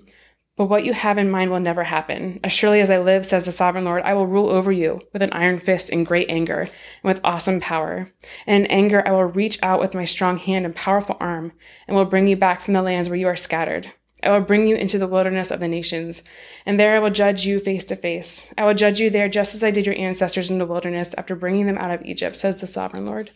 But 0.55 0.67
what 0.67 0.85
you 0.85 0.93
have 0.93 1.17
in 1.17 1.29
mind 1.29 1.51
will 1.51 1.59
never 1.59 1.83
happen. 1.83 2.39
As 2.45 2.53
surely 2.53 2.79
as 2.79 2.89
I 2.89 2.97
live, 2.97 3.25
says 3.25 3.43
the 3.43 3.51
sovereign 3.51 3.83
Lord, 3.83 4.01
I 4.03 4.13
will 4.13 4.25
rule 4.25 4.47
over 4.47 4.71
you 4.71 5.01
with 5.11 5.21
an 5.21 5.33
iron 5.33 5.59
fist 5.59 5.89
in 5.89 6.05
great 6.05 6.29
anger 6.29 6.61
and 6.61 6.69
with 7.03 7.19
awesome 7.25 7.59
power. 7.59 8.09
And 8.47 8.63
in 8.63 8.71
anger, 8.71 9.05
I 9.05 9.11
will 9.11 9.25
reach 9.25 9.59
out 9.61 9.81
with 9.81 9.95
my 9.95 10.05
strong 10.05 10.37
hand 10.37 10.63
and 10.63 10.73
powerful 10.73 11.17
arm 11.19 11.51
and 11.89 11.97
will 11.97 12.05
bring 12.05 12.29
you 12.29 12.37
back 12.37 12.61
from 12.61 12.73
the 12.73 12.81
lands 12.81 13.09
where 13.09 13.19
you 13.19 13.27
are 13.27 13.35
scattered. 13.35 13.93
I 14.21 14.29
will 14.29 14.41
bring 14.41 14.67
you 14.67 14.75
into 14.75 14.97
the 14.97 15.07
wilderness 15.07 15.49
of 15.49 15.59
the 15.59 15.67
nations, 15.67 16.23
and 16.65 16.79
there 16.79 16.95
I 16.95 16.99
will 16.99 17.09
judge 17.09 17.45
you 17.45 17.59
face 17.59 17.85
to 17.85 17.95
face. 17.95 18.53
I 18.57 18.65
will 18.65 18.73
judge 18.73 18.99
you 18.99 19.09
there 19.09 19.29
just 19.29 19.55
as 19.55 19.63
I 19.63 19.71
did 19.71 19.85
your 19.85 19.97
ancestors 19.97 20.51
in 20.51 20.57
the 20.57 20.65
wilderness 20.65 21.15
after 21.17 21.35
bringing 21.35 21.65
them 21.65 21.77
out 21.77 21.91
of 21.91 22.03
Egypt, 22.05 22.35
says 22.35 22.59
the 22.59 22.67
sovereign 22.67 23.05
Lord. 23.05 23.31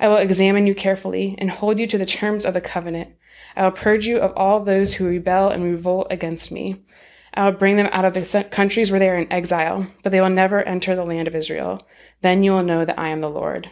I 0.00 0.08
will 0.08 0.16
examine 0.16 0.66
you 0.66 0.74
carefully 0.74 1.36
and 1.38 1.50
hold 1.50 1.78
you 1.78 1.86
to 1.86 1.98
the 1.98 2.06
terms 2.06 2.44
of 2.44 2.54
the 2.54 2.60
covenant. 2.60 3.14
I 3.54 3.62
will 3.62 3.70
purge 3.70 4.06
you 4.06 4.18
of 4.18 4.32
all 4.36 4.62
those 4.64 4.94
who 4.94 5.06
rebel 5.06 5.48
and 5.48 5.62
revolt 5.62 6.08
against 6.10 6.50
me. 6.50 6.84
I 7.32 7.44
will 7.44 7.56
bring 7.56 7.76
them 7.76 7.88
out 7.92 8.04
of 8.04 8.14
the 8.14 8.44
countries 8.50 8.90
where 8.90 8.98
they 8.98 9.08
are 9.08 9.16
in 9.16 9.32
exile, 9.32 9.86
but 10.02 10.10
they 10.10 10.20
will 10.20 10.30
never 10.30 10.62
enter 10.62 10.96
the 10.96 11.04
land 11.04 11.28
of 11.28 11.36
Israel. 11.36 11.86
Then 12.22 12.42
you 12.42 12.52
will 12.52 12.62
know 12.62 12.84
that 12.84 12.98
I 12.98 13.08
am 13.08 13.20
the 13.20 13.30
Lord. 13.30 13.70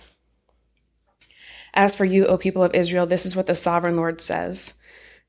As 1.73 1.97
for 1.97 2.05
you, 2.05 2.27
O 2.27 2.39
people 2.39 2.63
of 2.63 2.75
Israel, 2.75 3.07
this 3.07 3.27
is 3.27 3.35
what 3.35 3.47
the 3.47 3.55
sovereign 3.55 3.97
Lord 3.97 4.21
says. 4.21 4.75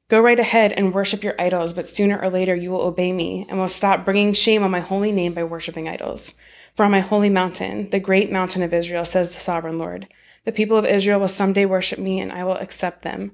Go 0.07 0.21
right 0.21 0.39
ahead 0.39 0.71
and 0.71 0.93
worship 0.93 1.23
your 1.23 1.33
idols, 1.41 1.73
but 1.73 1.89
sooner 1.89 2.19
or 2.21 2.29
later 2.29 2.55
you 2.55 2.69
will 2.69 2.81
obey 2.81 3.11
me 3.11 3.43
and 3.49 3.57
will 3.57 3.67
stop 3.67 4.05
bringing 4.05 4.33
shame 4.33 4.61
on 4.61 4.69
my 4.69 4.79
holy 4.79 5.11
name 5.11 5.33
by 5.33 5.43
worshiping 5.43 5.89
idols. 5.89 6.35
For 6.75 6.85
on 6.85 6.91
my 6.91 6.99
holy 6.99 7.29
mountain, 7.29 7.89
the 7.89 7.99
great 7.99 8.31
mountain 8.31 8.61
of 8.61 8.71
Israel, 8.71 9.03
says 9.03 9.33
the 9.33 9.41
sovereign 9.41 9.79
Lord, 9.79 10.07
the 10.43 10.51
people 10.51 10.77
of 10.77 10.85
Israel 10.85 11.19
will 11.19 11.27
someday 11.27 11.65
worship 11.65 11.97
me 11.97 12.19
and 12.19 12.31
I 12.31 12.43
will 12.43 12.57
accept 12.57 13.01
them. 13.01 13.31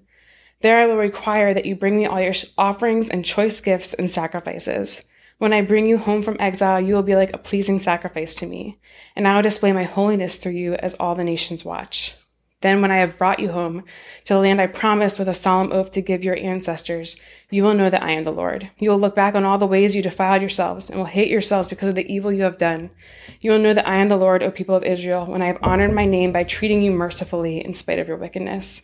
There 0.62 0.78
I 0.78 0.86
will 0.86 0.96
require 0.96 1.54
that 1.54 1.66
you 1.66 1.76
bring 1.76 1.98
me 1.98 2.06
all 2.06 2.22
your 2.22 2.36
offerings 2.58 3.10
and 3.10 3.26
choice 3.26 3.60
gifts 3.60 3.94
and 3.94 4.10
sacrifices. 4.10 5.04
When 5.40 5.52
I 5.52 5.62
bring 5.62 5.88
you 5.88 5.98
home 5.98 6.22
from 6.22 6.38
exile, 6.40 6.80
you 6.80 6.94
will 6.94 7.04
be 7.04 7.16
like 7.16 7.34
a 7.34 7.40
pleasing 7.40 7.80
sacrifice 7.80 8.34
to 8.36 8.46
me, 8.46 8.80
and 9.16 9.28
I 9.28 9.36
will 9.36 9.42
display 9.42 9.74
my 9.74 9.84
holiness 9.84 10.38
through 10.38 10.52
you 10.54 10.76
as 10.76 10.94
all 10.94 11.16
the 11.16 11.24
nations 11.24 11.66
watch. 11.66 12.16
Then, 12.62 12.82
when 12.82 12.92
I 12.92 12.98
have 12.98 13.18
brought 13.18 13.40
you 13.40 13.52
home 13.52 13.84
to 14.26 14.34
the 14.34 14.40
land 14.40 14.62
I 14.62 14.68
promised 14.68 15.18
with 15.18 15.28
a 15.28 15.34
solemn 15.34 15.72
oath 15.74 15.92
to 15.92 16.02
give 16.02 16.24
your 16.24 16.38
ancestors, 16.38 17.20
you 17.50 17.64
will 17.64 17.74
know 17.74 17.90
that 17.90 18.04
I 18.04 18.12
am 18.12 18.24
the 18.24 18.32
Lord. 18.32 18.70
You 18.78 18.92
will 18.92 19.00
look 19.00 19.16
back 19.16 19.34
on 19.34 19.44
all 19.44 19.58
the 19.58 19.68
ways 19.68 19.96
you 19.96 20.04
defiled 20.04 20.42
yourselves 20.42 20.90
and 20.90 21.00
will 21.00 21.06
hate 21.06 21.30
yourselves 21.30 21.68
because 21.68 21.88
of 21.88 21.96
the 21.96 22.12
evil 22.12 22.32
you 22.32 22.44
have 22.44 22.60
done. 22.60 22.92
You 23.40 23.52
will 23.52 23.60
know 23.60 23.74
that 23.74 23.88
I 23.88 23.96
am 23.96 24.10
the 24.10 24.18
Lord, 24.18 24.44
O 24.44 24.52
people 24.52 24.76
of 24.76 24.84
Israel, 24.84 25.26
when 25.26 25.42
I 25.42 25.48
have 25.48 25.58
honored 25.62 25.92
my 25.92 26.06
name 26.06 26.32
by 26.32 26.44
treating 26.44 26.84
you 26.84 26.92
mercifully 26.92 27.66
in 27.66 27.74
spite 27.74 28.00
of 28.00 28.08
your 28.08 28.18
wickedness. 28.18 28.84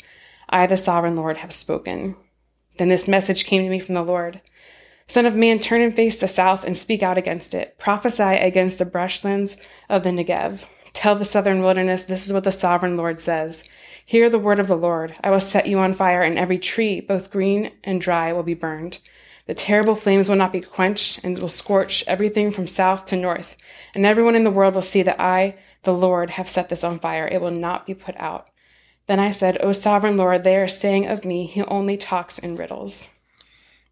I, 0.50 0.66
the 0.66 0.78
sovereign 0.78 1.16
Lord, 1.16 1.38
have 1.38 1.54
spoken. 1.54 2.16
Then 2.78 2.90
this 2.90 3.08
message 3.08 3.46
came 3.46 3.64
to 3.64 3.70
me 3.70 3.80
from 3.80 3.96
the 3.96 4.04
Lord. 4.04 4.42
Son 5.08 5.26
of 5.26 5.36
man, 5.36 5.60
turn 5.60 5.82
and 5.82 5.96
face 5.96 6.20
the 6.20 6.28
south 6.28 6.66
and 6.66 6.76
speak 6.76 7.02
out 7.02 7.18
against 7.18 7.54
it. 7.54 7.78
Prophesy 7.78 8.24
against 8.24 8.80
the 8.80 8.86
brushlands 8.86 9.58
of 9.88 10.04
the 10.04 10.10
Negev. 10.10 10.66
Tell 10.98 11.14
the 11.14 11.26
southern 11.26 11.62
wilderness, 11.62 12.06
this 12.06 12.26
is 12.26 12.34
what 12.34 12.44
the 12.44 12.52
sovereign 12.52 12.98
Lord 12.98 13.22
says. 13.22 13.70
Hear 14.04 14.32
the 14.32 14.40
word 14.40 14.60
of 14.60 14.66
the 14.66 14.76
Lord. 14.76 15.14
I 15.24 15.30
will 15.30 15.40
set 15.40 15.68
you 15.68 15.78
on 15.78 15.94
fire, 15.94 16.24
and 16.24 16.40
every 16.40 16.58
tree, 16.58 17.02
both 17.02 17.30
green 17.30 17.72
and 17.84 18.02
dry, 18.02 18.34
will 18.34 18.42
be 18.42 18.56
burned. 18.56 18.98
The 19.46 19.54
terrible 19.54 19.96
flames 19.96 20.28
will 20.28 20.38
not 20.38 20.52
be 20.52 20.60
quenched, 20.60 21.20
and 21.24 21.38
will 21.38 21.50
scorch 21.50 22.04
everything 22.08 22.50
from 22.50 22.66
south 22.66 23.06
to 23.06 23.16
north. 23.16 23.58
And 23.94 24.08
everyone 24.08 24.34
in 24.36 24.44
the 24.44 24.50
world 24.50 24.74
will 24.74 24.82
see 24.82 25.04
that 25.04 25.22
I, 25.22 25.58
the 25.84 25.94
Lord, 25.94 26.32
have 26.32 26.50
set 26.50 26.70
this 26.70 26.84
on 26.84 26.98
fire. 26.98 27.28
It 27.28 27.42
will 27.42 27.52
not 27.52 27.86
be 27.86 27.94
put 27.94 28.18
out. 28.18 28.50
Then 29.06 29.20
I 29.20 29.30
said, 29.30 29.60
O 29.62 29.74
sovereign 29.74 30.18
Lord, 30.18 30.44
they 30.44 30.58
are 30.58 30.68
saying 30.68 31.06
of 31.06 31.26
me, 31.26 31.46
he 31.46 31.62
only 31.62 31.98
talks 31.98 32.40
in 32.40 32.56
riddles. 32.56 33.12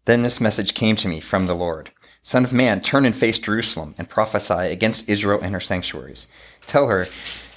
Then 0.06 0.22
this 0.22 0.40
message 0.40 0.74
came 0.74 0.96
to 0.96 1.06
me 1.06 1.20
from 1.20 1.46
the 1.46 1.54
Lord 1.54 1.92
Son 2.26 2.42
of 2.42 2.52
man, 2.52 2.80
turn 2.80 3.06
and 3.06 3.14
face 3.14 3.38
Jerusalem 3.38 3.94
and 3.96 4.08
prophesy 4.08 4.72
against 4.72 5.08
Israel 5.08 5.38
and 5.40 5.54
her 5.54 5.60
sanctuaries. 5.60 6.26
Tell 6.66 6.88
her, 6.88 7.06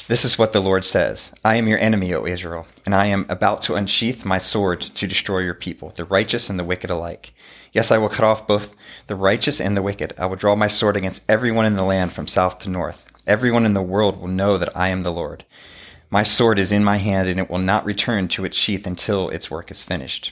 This 0.08 0.24
is 0.24 0.38
what 0.38 0.54
the 0.54 0.60
Lord 0.60 0.86
says 0.86 1.32
I 1.44 1.56
am 1.56 1.68
your 1.68 1.80
enemy, 1.80 2.14
O 2.14 2.28
Israel, 2.28 2.68
and 2.86 2.94
I 2.94 3.08
am 3.08 3.26
about 3.30 3.64
to 3.64 3.74
unsheath 3.74 4.26
my 4.26 4.38
sword 4.38 4.80
to 4.80 5.08
destroy 5.08 5.40
your 5.40 5.56
people, 5.56 5.90
the 5.90 6.06
righteous 6.06 6.52
and 6.52 6.60
the 6.60 6.64
wicked 6.64 6.92
alike. 6.92 7.34
Yes, 7.74 7.90
I 7.90 7.98
will 7.98 8.10
cut 8.10 8.24
off 8.24 8.46
both 8.46 8.76
the 9.08 9.16
righteous 9.16 9.60
and 9.60 9.76
the 9.76 9.82
wicked. 9.82 10.14
I 10.20 10.28
will 10.28 10.36
draw 10.36 10.54
my 10.54 10.68
sword 10.68 10.96
against 10.96 11.28
everyone 11.28 11.66
in 11.66 11.76
the 11.76 11.84
land 11.84 12.14
from 12.14 12.28
south 12.28 12.60
to 12.60 12.70
north. 12.70 13.08
Everyone 13.26 13.66
in 13.66 13.74
the 13.74 13.82
world 13.82 14.22
will 14.22 14.28
know 14.28 14.60
that 14.60 14.78
I 14.78 14.90
am 14.90 15.02
the 15.02 15.12
Lord. 15.12 15.46
My 16.12 16.22
sword 16.22 16.60
is 16.60 16.72
in 16.72 16.84
my 16.84 16.98
hand, 16.98 17.28
and 17.28 17.40
it 17.40 17.50
will 17.50 17.58
not 17.58 17.86
return 17.86 18.28
to 18.28 18.46
its 18.46 18.56
sheath 18.56 18.86
until 18.86 19.30
its 19.30 19.50
work 19.50 19.72
is 19.72 19.82
finished. 19.82 20.32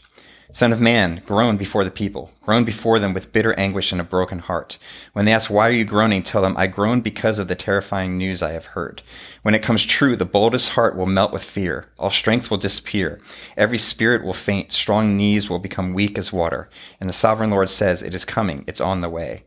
Son 0.54 0.72
of 0.72 0.80
man, 0.80 1.22
groan 1.26 1.58
before 1.58 1.84
the 1.84 1.92
people. 1.92 2.32
Groan 2.42 2.64
before 2.64 3.00
them 3.00 3.14
with 3.14 3.34
bitter 3.34 3.54
anguish 3.60 3.92
and 3.92 4.00
a 4.00 4.04
broken 4.06 4.40
heart. 4.40 4.78
When 5.12 5.26
they 5.26 5.34
ask, 5.34 5.50
Why 5.50 5.68
are 5.68 5.72
you 5.72 5.84
groaning? 5.84 6.24
Tell 6.24 6.42
them, 6.42 6.56
I 6.58 6.68
groan 6.68 7.02
because 7.02 7.38
of 7.38 7.50
the 7.50 7.56
terrifying 7.56 8.18
news 8.18 8.42
I 8.42 8.54
have 8.54 8.68
heard. 8.68 9.02
When 9.42 9.54
it 9.54 9.62
comes 9.62 9.84
true, 9.84 10.16
the 10.16 10.24
boldest 10.24 10.70
heart 10.70 10.96
will 10.96 11.06
melt 11.06 11.34
with 11.34 11.44
fear. 11.44 11.88
All 12.00 12.10
strength 12.10 12.50
will 12.50 12.58
disappear. 12.58 13.20
Every 13.58 13.78
spirit 13.78 14.24
will 14.24 14.34
faint. 14.34 14.72
Strong 14.72 15.18
knees 15.18 15.50
will 15.50 15.60
become 15.60 15.94
weak 15.94 16.18
as 16.18 16.32
water. 16.32 16.70
And 17.02 17.10
the 17.10 17.14
sovereign 17.14 17.50
Lord 17.50 17.70
says, 17.70 18.02
It 18.02 18.16
is 18.16 18.24
coming. 18.24 18.64
It's 18.68 18.82
on 18.82 19.02
the 19.02 19.10
way. 19.10 19.44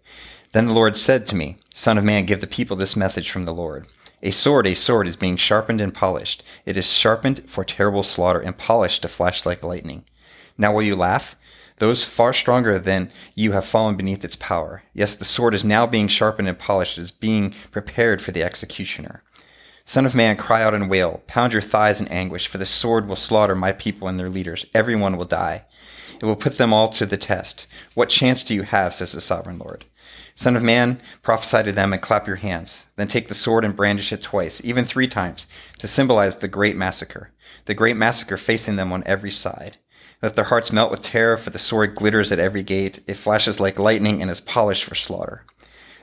Then 0.53 0.67
the 0.67 0.75
Lord 0.75 0.97
said 0.97 1.27
to 1.27 1.35
me, 1.35 1.57
Son 1.73 1.97
of 1.97 2.05
man, 2.05 2.27
give 2.27 2.43
the 2.43 2.47
people 2.47 2.77
this 2.77 2.95
message 2.95 3.31
from 3.31 3.47
the 3.47 3.55
Lord. 3.55 3.87
A 4.23 4.31
sword, 4.31 4.67
a 4.67 4.75
sword 4.75 5.09
is 5.09 5.17
being 5.17 5.39
sharpened 5.39 5.81
and 5.81 5.95
polished. 5.95 6.43
It 6.67 6.77
is 6.77 6.93
sharpened 6.93 7.49
for 7.49 7.65
terrible 7.65 8.03
slaughter 8.03 8.41
and 8.41 8.59
polished 8.59 9.01
to 9.03 9.09
flash 9.09 9.47
like 9.47 9.65
lightning. 9.65 10.05
Now 10.61 10.75
will 10.75 10.83
you 10.83 10.95
laugh? 10.95 11.37
Those 11.79 12.05
far 12.05 12.35
stronger 12.35 12.79
than 12.79 13.11
you 13.35 13.53
have 13.53 13.65
fallen 13.65 13.97
beneath 13.97 14.23
its 14.23 14.37
power. 14.37 14.83
Yes, 14.93 15.15
the 15.15 15.25
sword 15.25 15.55
is 15.55 15.65
now 15.65 15.87
being 15.87 16.07
sharpened 16.07 16.49
and 16.49 16.59
polished, 16.59 16.99
it 16.99 17.01
is 17.01 17.11
being 17.11 17.55
prepared 17.71 18.21
for 18.21 18.33
the 18.33 18.43
executioner. 18.43 19.23
Son 19.87 20.05
of 20.05 20.15
man, 20.15 20.37
cry 20.37 20.63
out 20.63 20.75
and 20.75 20.91
wail. 20.91 21.23
Pound 21.27 21.55
your 21.55 21.63
thighs 21.63 21.99
in 21.99 22.07
anguish, 22.09 22.47
for 22.47 22.59
the 22.59 22.67
sword 22.67 23.09
will 23.09 23.17
slaughter 23.17 23.55
my 23.55 23.73
people 23.73 24.07
and 24.07 24.21
their 24.21 24.29
leaders. 24.29 24.67
Everyone 24.75 25.17
will 25.17 25.25
die. 25.25 25.65
It 26.21 26.27
will 26.27 26.37
put 26.37 26.59
them 26.59 26.75
all 26.75 26.91
to 26.91 27.07
the 27.07 27.17
test. 27.17 27.67
What 27.95 28.11
chance 28.11 28.45
do 28.45 28.55
you 28.55 28.65
have, 28.65 28.95
says 28.95 29.13
the 29.13 29.23
sovereign 29.23 29.57
Lord? 29.57 29.87
Son 30.35 30.57
of 30.57 30.63
man, 30.63 31.01
prophesy 31.23 31.63
to 31.63 31.73
them 31.73 31.95
and 31.95 32.03
clap 32.03 32.27
your 32.27 32.37
hands. 32.37 32.85
Then 32.97 33.09
take 33.09 33.29
the 33.29 33.35
sword 33.35 33.65
and 33.65 33.75
brandish 33.75 34.13
it 34.13 34.23
twice, 34.23 34.61
even 34.63 34.85
three 34.85 35.09
times, 35.09 35.47
to 35.79 35.89
symbolize 35.89 36.37
the 36.37 36.49
great 36.49 36.77
massacre. 36.77 37.31
The 37.65 37.75
great 37.75 37.97
massacre 37.97 38.37
facing 38.37 38.77
them 38.77 38.93
on 38.93 39.03
every 39.07 39.31
side. 39.31 39.79
Let 40.23 40.37
their 40.37 40.45
hearts 40.45 40.71
melt 40.71 40.91
with 40.91 41.03
terror, 41.03 41.37
for 41.37 41.51
the 41.51 41.59
sword 41.59 41.95
glitters 41.95 42.31
at 42.31 42.39
every 42.39 42.63
gate. 42.63 43.01
It 43.07 43.15
flashes 43.15 43.59
like 43.59 43.79
lightning 43.79 44.21
and 44.21 44.31
is 44.31 44.41
polished 44.41 44.85
for 44.85 44.95
slaughter. 44.95 45.45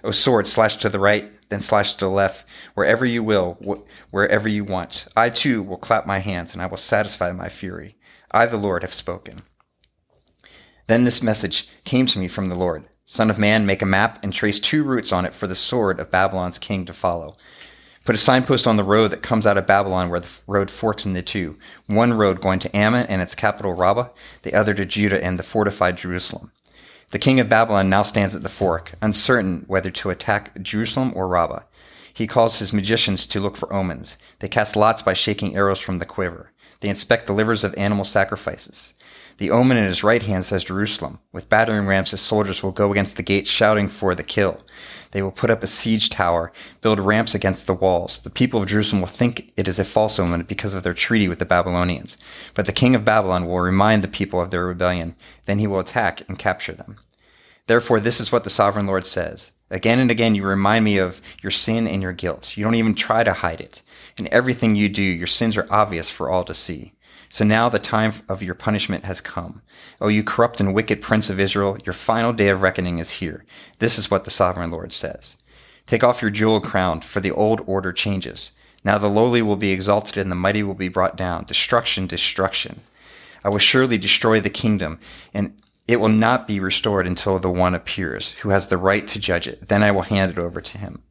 O 0.04 0.12
sword, 0.12 0.48
slash 0.48 0.78
to 0.78 0.90
the 0.90 1.00
right, 1.00 1.32
then 1.50 1.60
slash 1.60 1.94
to 1.96 2.06
the 2.06 2.12
left, 2.12 2.46
wherever 2.74 3.06
you 3.06 3.24
will, 3.24 3.58
wh- 3.66 4.14
wherever 4.14 4.48
you 4.50 4.64
want. 4.64 5.08
I 5.16 5.30
too 5.30 5.62
will 5.62 5.78
clap 5.78 6.06
my 6.06 6.20
hands, 6.20 6.54
and 6.54 6.62
I 6.62 6.66
will 6.66 6.78
satisfy 6.78 7.32
my 7.32 7.50
fury. 7.50 7.98
I, 8.32 8.46
the 8.46 8.58
Lord, 8.58 8.82
have 8.82 8.94
spoken. 8.94 9.38
Then 10.88 11.04
this 11.04 11.22
message 11.22 11.68
came 11.84 12.06
to 12.08 12.20
me 12.20 12.28
from 12.28 12.50
the 12.50 12.56
Lord 12.56 12.86
Son 13.10 13.30
of 13.30 13.40
man, 13.40 13.66
make 13.66 13.82
a 13.82 13.86
map 13.86 14.20
and 14.22 14.34
trace 14.34 14.60
two 14.60 14.84
routes 14.84 15.14
on 15.14 15.24
it 15.24 15.34
for 15.34 15.48
the 15.48 15.56
sword 15.56 15.98
of 15.98 16.12
Babylon's 16.12 16.60
king 16.60 16.84
to 16.84 16.92
follow. 16.92 17.38
Put 18.08 18.16
a 18.16 18.20
signpost 18.20 18.66
on 18.66 18.78
the 18.78 18.86
road 18.86 19.10
that 19.10 19.22
comes 19.22 19.46
out 19.46 19.58
of 19.58 19.68
Babylon 19.68 20.08
where 20.08 20.22
the 20.22 20.30
road 20.48 20.72
forks 20.72 21.06
into 21.06 21.22
two. 21.22 21.58
One 21.88 22.14
road 22.14 22.40
going 22.40 22.60
to 22.60 22.74
Ammon 22.74 23.06
and 23.08 23.22
its 23.22 23.36
capital 23.36 23.74
Rabbah, 23.74 24.08
the 24.44 24.54
other 24.54 24.74
to 24.76 24.86
Judah 24.86 25.22
and 25.22 25.38
the 25.38 25.44
fortified 25.44 25.98
Jerusalem. 25.98 26.54
The 27.12 27.20
king 27.20 27.38
of 27.42 27.50
Babylon 27.50 27.90
now 27.90 28.04
stands 28.04 28.34
at 28.34 28.44
the 28.44 28.48
fork, 28.48 28.94
uncertain 29.02 29.66
whether 29.68 29.92
to 29.92 30.10
attack 30.10 30.58
Jerusalem 30.62 31.12
or 31.18 31.28
Rabbah. 31.28 31.64
He 32.14 32.28
calls 32.28 32.60
his 32.60 32.72
magicians 32.72 33.28
to 33.28 33.42
look 33.42 33.58
for 33.58 33.74
omens. 33.74 34.18
They 34.40 34.48
cast 34.48 34.78
lots 34.78 35.02
by 35.02 35.12
shaking 35.12 35.58
arrows 35.58 35.80
from 35.82 36.00
the 36.00 36.06
quiver. 36.06 36.52
They 36.80 36.88
inspect 36.88 37.28
the 37.28 37.34
livers 37.34 37.66
of 37.66 37.76
animal 37.76 38.06
sacrifices. 38.06 38.94
The 39.38 39.52
omen 39.52 39.78
in 39.78 39.84
his 39.84 40.04
right 40.04 40.24
hand 40.24 40.46
says 40.46 40.64
Jerusalem. 40.64 41.20
With 41.32 41.50
battering 41.50 41.86
rams, 41.86 42.12
his 42.12 42.22
soldiers 42.22 42.64
will 42.64 42.72
go 42.72 42.92
against 42.92 43.18
the 43.18 43.24
gates 43.24 43.50
shouting 43.50 43.88
for 43.88 44.16
the 44.16 44.24
kill. 44.24 44.62
They 45.12 45.22
will 45.22 45.32
put 45.32 45.52
up 45.52 45.62
a 45.62 45.68
siege 45.68 46.10
tower, 46.10 46.52
build 46.82 47.00
ramps 47.00 47.36
against 47.36 47.68
the 47.68 47.74
walls. 47.74 48.20
The 48.20 48.32
people 48.32 48.62
of 48.62 48.68
Jerusalem 48.68 49.02
will 49.02 49.08
think 49.08 49.54
it 49.56 49.68
is 49.68 49.78
a 49.78 49.84
false 49.84 50.18
omen 50.18 50.44
because 50.44 50.74
of 50.74 50.82
their 50.84 50.96
treaty 50.96 51.28
with 51.28 51.38
the 51.40 51.46
Babylonians. 51.46 52.18
But 52.56 52.66
the 52.66 52.72
king 52.72 52.96
of 52.96 53.06
Babylon 53.06 53.46
will 53.46 53.60
remind 53.60 54.04
the 54.04 54.08
people 54.08 54.42
of 54.42 54.50
their 54.50 54.66
rebellion. 54.66 55.16
Then 55.46 55.60
he 55.60 55.68
will 55.68 55.80
attack 55.80 56.28
and 56.28 56.40
capture 56.40 56.74
them. 56.74 56.98
Therefore, 57.68 58.00
this 58.00 58.20
is 58.20 58.32
what 58.32 58.44
the 58.44 58.50
sovereign 58.50 58.88
Lord 58.88 59.06
says. 59.06 59.52
Again 59.70 60.00
and 60.00 60.10
again, 60.10 60.34
you 60.34 60.46
remind 60.46 60.86
me 60.86 60.98
of 60.98 61.22
your 61.44 61.52
sin 61.52 61.88
and 61.88 62.02
your 62.02 62.14
guilt. 62.14 62.56
You 62.56 62.64
don't 62.64 62.76
even 62.76 62.96
try 62.96 63.24
to 63.24 63.34
hide 63.34 63.60
it. 63.60 63.84
In 64.18 64.32
everything 64.32 64.76
you 64.76 64.88
do, 64.88 65.04
your 65.04 65.28
sins 65.28 65.58
are 65.58 65.68
obvious 65.70 66.10
for 66.10 66.30
all 66.30 66.46
to 66.46 66.54
see. 66.54 66.94
So 67.30 67.44
now 67.44 67.70
the 67.70 67.80
time 67.80 68.14
of 68.30 68.42
your 68.42 68.56
punishment 68.56 69.06
has 69.06 69.22
come. 69.22 69.62
O 70.00 70.08
you 70.08 70.24
corrupt 70.24 70.60
and 70.60 70.74
wicked 70.74 71.02
prince 71.02 71.30
of 71.30 71.40
Israel, 71.40 71.78
your 71.86 71.94
final 71.94 72.34
day 72.34 72.50
of 72.50 72.62
reckoning 72.62 73.00
is 73.00 73.12
here. 73.12 73.46
This 73.80 73.98
is 73.98 74.10
what 74.10 74.24
the 74.24 74.32
sovereign 74.32 74.72
Lord 74.72 74.94
says. 74.94 75.38
Take 75.86 76.04
off 76.04 76.22
your 76.22 76.32
jewel 76.32 76.60
crown, 76.60 77.02
for 77.02 77.20
the 77.20 77.32
old 77.32 77.62
order 77.66 77.94
changes. 77.94 78.52
Now 78.84 78.98
the 78.98 79.10
lowly 79.10 79.42
will 79.42 79.56
be 79.56 79.72
exalted 79.72 80.18
and 80.18 80.32
the 80.32 80.36
mighty 80.36 80.64
will 80.64 80.74
be 80.74 80.90
brought 80.90 81.18
down. 81.18 81.46
Destruction, 81.46 82.08
destruction. 82.08 82.82
I 83.44 83.50
will 83.50 83.60
surely 83.60 83.98
destroy 83.98 84.42
the 84.42 84.50
kingdom, 84.50 85.00
and 85.34 85.58
it 85.88 86.02
will 86.02 86.10
not 86.10 86.48
be 86.48 86.60
restored 86.60 87.08
until 87.08 87.40
the 87.40 87.50
one 87.50 87.74
appears, 87.74 88.32
who 88.42 88.50
has 88.50 88.68
the 88.68 88.78
right 88.78 89.08
to 89.08 89.20
judge 89.20 89.48
it. 89.48 89.70
Then 89.70 89.84
I 89.84 89.92
will 89.92 90.02
hand 90.02 90.32
it 90.32 90.38
over 90.38 90.60
to 90.60 90.78
him. 90.78 91.04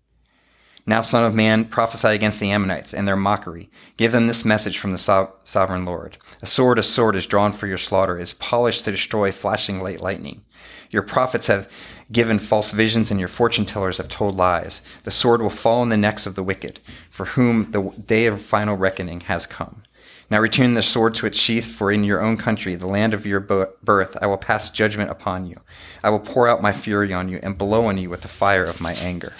Now, 0.89 1.01
Son 1.01 1.25
of 1.25 1.35
Man, 1.35 1.65
prophesy 1.65 2.09
against 2.09 2.39
the 2.39 2.53
Ammonites 2.53 2.95
and 2.95 3.09
their 3.09 3.17
mockery. 3.17 3.69
Give 3.97 4.13
them 4.13 4.29
this 4.29 4.45
message 4.45 4.79
from 4.79 4.93
the 4.93 4.99
so- 4.99 5.33
sovereign 5.43 5.85
Lord. 5.85 6.17
A 6.43 6.47
sword, 6.47 6.79
a 6.79 6.83
sword 6.85 7.17
is 7.17 7.27
drawn 7.27 7.53
for 7.53 7.67
your 7.67 7.77
slaughter, 7.77 8.21
is 8.21 8.35
polished 8.35 8.85
to 8.85 8.93
destroy 8.93 9.33
flashing 9.33 9.83
light 9.83 10.01
lightning. 10.01 10.43
Your 10.91 11.03
prophets 11.03 11.49
have 11.49 11.69
given 12.13 12.39
false 12.39 12.71
visions, 12.71 13.11
and 13.11 13.19
your 13.19 13.29
fortune 13.29 13.67
tellers 13.67 13.99
have 13.99 14.09
told 14.09 14.37
lies. 14.37 14.81
The 15.03 15.11
sword 15.11 15.43
will 15.43 15.51
fall 15.51 15.81
on 15.81 15.89
the 15.89 15.97
necks 15.97 16.25
of 16.25 16.37
the 16.37 16.45
wicked, 16.45 16.79
for 17.11 17.27
whom 17.27 17.73
the 17.73 17.91
day 18.07 18.27
of 18.27 18.41
final 18.41 18.77
reckoning 18.77 19.23
has 19.23 19.45
come. 19.45 19.83
Now 20.31 20.39
return 20.39 20.75
the 20.75 20.83
sword 20.83 21.15
to 21.17 21.27
its 21.27 21.37
sheath, 21.39 21.67
for 21.67 21.91
in 21.91 22.05
your 22.05 22.21
own 22.21 22.37
country, 22.37 22.77
the 22.77 22.87
land 22.87 23.13
of 23.13 23.27
your 23.27 23.41
birth, 23.41 24.17
I 24.23 24.27
will 24.27 24.37
pass 24.37 24.71
judgment 24.71 25.11
upon 25.11 25.47
you. 25.49 25.61
I 26.05 26.11
will 26.11 26.21
pour 26.21 26.49
out 26.49 26.63
my 26.63 26.73
fury 26.73 27.13
on 27.13 27.29
you 27.29 27.41
and 27.43 27.59
blow 27.59 27.87
on 27.87 27.99
you 27.99 28.09
with 28.09 28.23
the 28.23 28.29
fire 28.29 28.65
of 28.65 28.81
my 28.81 28.95
anger. 28.95 29.33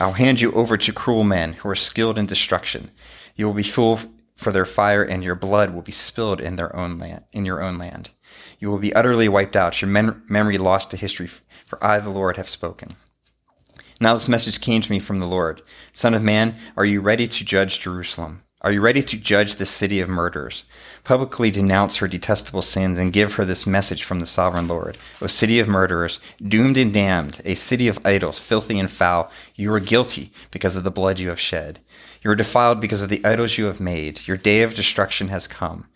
I'll 0.00 0.12
hand 0.12 0.40
you 0.40 0.52
over 0.52 0.76
to 0.76 0.92
cruel 0.92 1.24
men 1.24 1.54
who 1.54 1.68
are 1.68 1.74
skilled 1.74 2.18
in 2.18 2.26
destruction. 2.26 2.90
You 3.36 3.46
will 3.46 3.54
be 3.54 3.62
full, 3.62 4.00
for 4.36 4.52
their 4.52 4.64
fire 4.64 5.02
and 5.02 5.22
your 5.22 5.34
blood 5.34 5.74
will 5.74 5.82
be 5.82 5.92
spilled 5.92 6.40
in 6.40 6.56
their 6.56 6.74
own 6.74 6.96
land, 6.96 7.24
in 7.32 7.44
your 7.44 7.62
own 7.62 7.78
land. 7.78 8.10
You 8.58 8.70
will 8.70 8.78
be 8.78 8.94
utterly 8.94 9.28
wiped 9.28 9.56
out, 9.56 9.80
your 9.80 9.90
mem- 9.90 10.24
memory 10.28 10.58
lost 10.58 10.90
to 10.90 10.96
history, 10.96 11.28
for 11.64 11.82
I, 11.84 11.98
the 11.98 12.10
Lord, 12.10 12.36
have 12.36 12.48
spoken. 12.48 12.90
Now 14.00 14.14
this 14.14 14.28
message 14.28 14.60
came 14.60 14.80
to 14.82 14.90
me 14.90 14.98
from 14.98 15.20
the 15.20 15.26
Lord. 15.26 15.62
Son 15.92 16.14
of 16.14 16.22
man, 16.22 16.56
are 16.76 16.84
you 16.84 17.00
ready 17.00 17.28
to 17.28 17.44
judge 17.44 17.80
Jerusalem? 17.80 18.42
Are 18.64 18.70
you 18.70 18.80
ready 18.80 19.02
to 19.02 19.16
judge 19.16 19.56
this 19.56 19.70
city 19.70 19.98
of 19.98 20.08
murderers? 20.08 20.62
Publicly 21.02 21.50
denounce 21.50 21.96
her 21.96 22.06
detestable 22.06 22.62
sins 22.62 22.96
and 22.96 23.12
give 23.12 23.32
her 23.32 23.44
this 23.44 23.66
message 23.66 24.04
from 24.04 24.20
the 24.20 24.26
sovereign 24.26 24.68
Lord. 24.68 24.96
O 25.20 25.26
city 25.26 25.58
of 25.58 25.66
murderers, 25.66 26.20
doomed 26.40 26.76
and 26.76 26.94
damned, 26.94 27.42
a 27.44 27.56
city 27.56 27.88
of 27.88 27.98
idols, 28.06 28.38
filthy 28.38 28.78
and 28.78 28.88
foul, 28.88 29.32
you 29.56 29.74
are 29.74 29.80
guilty 29.80 30.30
because 30.52 30.76
of 30.76 30.84
the 30.84 30.92
blood 30.92 31.18
you 31.18 31.28
have 31.28 31.40
shed. 31.40 31.80
You 32.22 32.30
are 32.30 32.36
defiled 32.36 32.80
because 32.80 33.00
of 33.00 33.08
the 33.08 33.24
idols 33.24 33.58
you 33.58 33.64
have 33.64 33.80
made. 33.80 34.28
Your 34.28 34.36
day 34.36 34.62
of 34.62 34.76
destruction 34.76 35.26
has 35.26 35.48
come. 35.48 35.88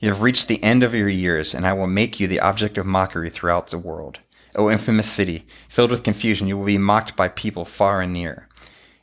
You 0.00 0.08
have 0.08 0.22
reached 0.22 0.48
the 0.48 0.62
end 0.62 0.82
of 0.82 0.94
your 0.94 1.10
years, 1.10 1.52
and 1.52 1.66
I 1.66 1.74
will 1.74 1.86
make 1.86 2.18
you 2.18 2.26
the 2.26 2.40
object 2.40 2.78
of 2.78 2.86
mockery 2.86 3.28
throughout 3.28 3.66
the 3.66 3.76
world. 3.76 4.20
O 4.56 4.70
infamous 4.70 5.12
city, 5.12 5.44
filled 5.68 5.90
with 5.90 6.02
confusion, 6.02 6.48
you 6.48 6.56
will 6.56 6.64
be 6.64 6.78
mocked 6.78 7.16
by 7.16 7.28
people 7.28 7.66
far 7.66 8.00
and 8.00 8.14
near. 8.14 8.48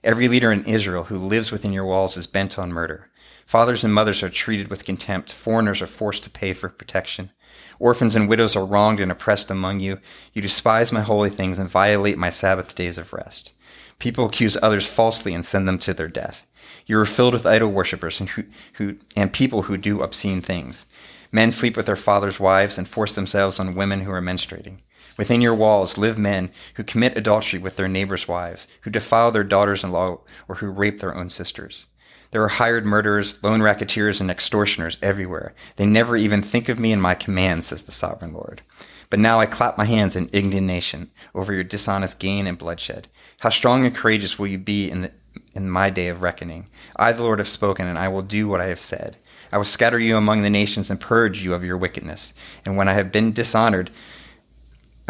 Every 0.04 0.28
leader 0.28 0.52
in 0.52 0.66
Israel 0.66 1.04
who 1.04 1.18
lives 1.20 1.52
within 1.52 1.72
your 1.72 1.86
walls 1.86 2.18
is 2.18 2.26
bent 2.26 2.58
on 2.58 2.74
murder. 2.74 3.11
Fathers 3.52 3.84
and 3.84 3.94
mothers 3.94 4.24
are 4.24 4.30
treated 4.30 4.70
with 4.70 4.86
contempt. 4.86 5.34
Foreigners 5.34 5.82
are 5.82 5.86
forced 5.86 6.24
to 6.24 6.30
pay 6.30 6.54
for 6.54 6.70
protection. 6.70 7.32
Orphans 7.80 8.16
and 8.16 8.30
widows 8.30 8.56
are 8.56 8.66
wronged 8.66 9.02
and 9.02 9.12
oppressed 9.12 9.52
among 9.52 9.82
you. 9.82 10.00
You 10.32 10.42
despise 10.42 10.94
my 10.94 11.02
holy 11.02 11.30
things 11.30 11.60
and 11.60 11.68
violate 11.68 12.18
my 12.18 12.30
Sabbath 12.30 12.74
days 12.76 12.98
of 12.98 13.12
rest. 13.12 13.52
People 14.00 14.26
accuse 14.26 14.56
others 14.62 14.88
falsely 14.88 15.34
and 15.34 15.46
send 15.46 15.68
them 15.68 15.80
to 15.80 15.94
their 15.94 16.08
death. 16.08 16.48
You 16.86 16.98
are 17.00 17.06
filled 17.06 17.34
with 17.34 17.46
idol 17.46 17.74
worshippers 17.74 18.22
and, 18.22 18.30
who, 18.30 18.46
who, 18.76 18.96
and 19.18 19.34
people 19.34 19.64
who 19.64 19.76
do 19.76 20.02
obscene 20.02 20.42
things. 20.42 20.86
Men 21.30 21.52
sleep 21.52 21.76
with 21.76 21.88
their 21.88 21.98
fathers' 21.98 22.40
wives 22.40 22.78
and 22.78 22.88
force 22.88 23.14
themselves 23.14 23.60
on 23.60 23.76
women 23.76 24.00
who 24.00 24.12
are 24.12 24.22
menstruating. 24.22 24.78
Within 25.18 25.42
your 25.42 25.56
walls 25.56 25.98
live 25.98 26.18
men 26.18 26.52
who 26.76 26.86
commit 26.86 27.18
adultery 27.18 27.60
with 27.60 27.76
their 27.76 27.90
neighbors' 27.90 28.30
wives, 28.30 28.70
who 28.84 28.90
defile 28.90 29.30
their 29.30 29.44
daughters 29.44 29.84
in 29.84 29.92
law, 29.92 30.22
or 30.48 30.56
who 30.56 30.70
rape 30.70 31.02
their 31.02 31.14
own 31.14 31.28
sisters. 31.28 31.88
There 32.32 32.44
are 32.44 32.50
hired 32.50 32.86
murderers, 32.86 33.42
loan 33.44 33.62
racketeers, 33.62 34.22
and 34.22 34.32
extortioners 34.32 34.98
everywhere. 35.02 35.54
They 35.76 35.86
never 35.86 36.16
even 36.16 36.42
think 36.42 36.70
of 36.70 36.80
me 36.80 36.94
and 36.94 37.02
my 37.02 37.14
commands, 37.14 37.68
says 37.68 37.84
the 37.84 37.92
sovereign 37.92 38.34
Lord. 38.34 38.62
But 39.10 39.20
now 39.20 39.42
I 39.42 39.46
clap 39.46 39.78
my 39.78 39.84
hands 39.84 40.16
in 40.16 40.30
indignation 40.30 41.12
over 41.36 41.54
your 41.54 41.66
dishonest 41.66 42.20
gain 42.20 42.48
and 42.48 42.58
bloodshed. 42.58 43.10
How 43.40 43.50
strong 43.50 43.86
and 43.86 43.94
courageous 43.94 44.40
will 44.40 44.48
you 44.48 44.58
be 44.58 44.90
in, 44.90 45.02
the, 45.02 45.12
in 45.54 45.70
my 45.70 45.90
day 45.90 46.08
of 46.08 46.22
reckoning? 46.22 46.70
I, 46.96 47.12
the 47.12 47.22
Lord, 47.22 47.40
have 47.40 47.50
spoken, 47.50 47.86
and 47.86 48.00
I 48.00 48.08
will 48.08 48.22
do 48.22 48.48
what 48.48 48.62
I 48.62 48.68
have 48.68 48.80
said. 48.80 49.18
I 49.52 49.58
will 49.58 49.66
scatter 49.66 50.00
you 50.00 50.16
among 50.16 50.42
the 50.42 50.50
nations 50.50 50.90
and 50.90 51.02
purge 51.02 51.42
you 51.44 51.54
of 51.54 51.66
your 51.66 51.76
wickedness. 51.76 52.34
And 52.66 52.78
when 52.78 52.88
I 52.88 52.94
have 52.94 53.12
been 53.12 53.34
dishonored 53.34 53.92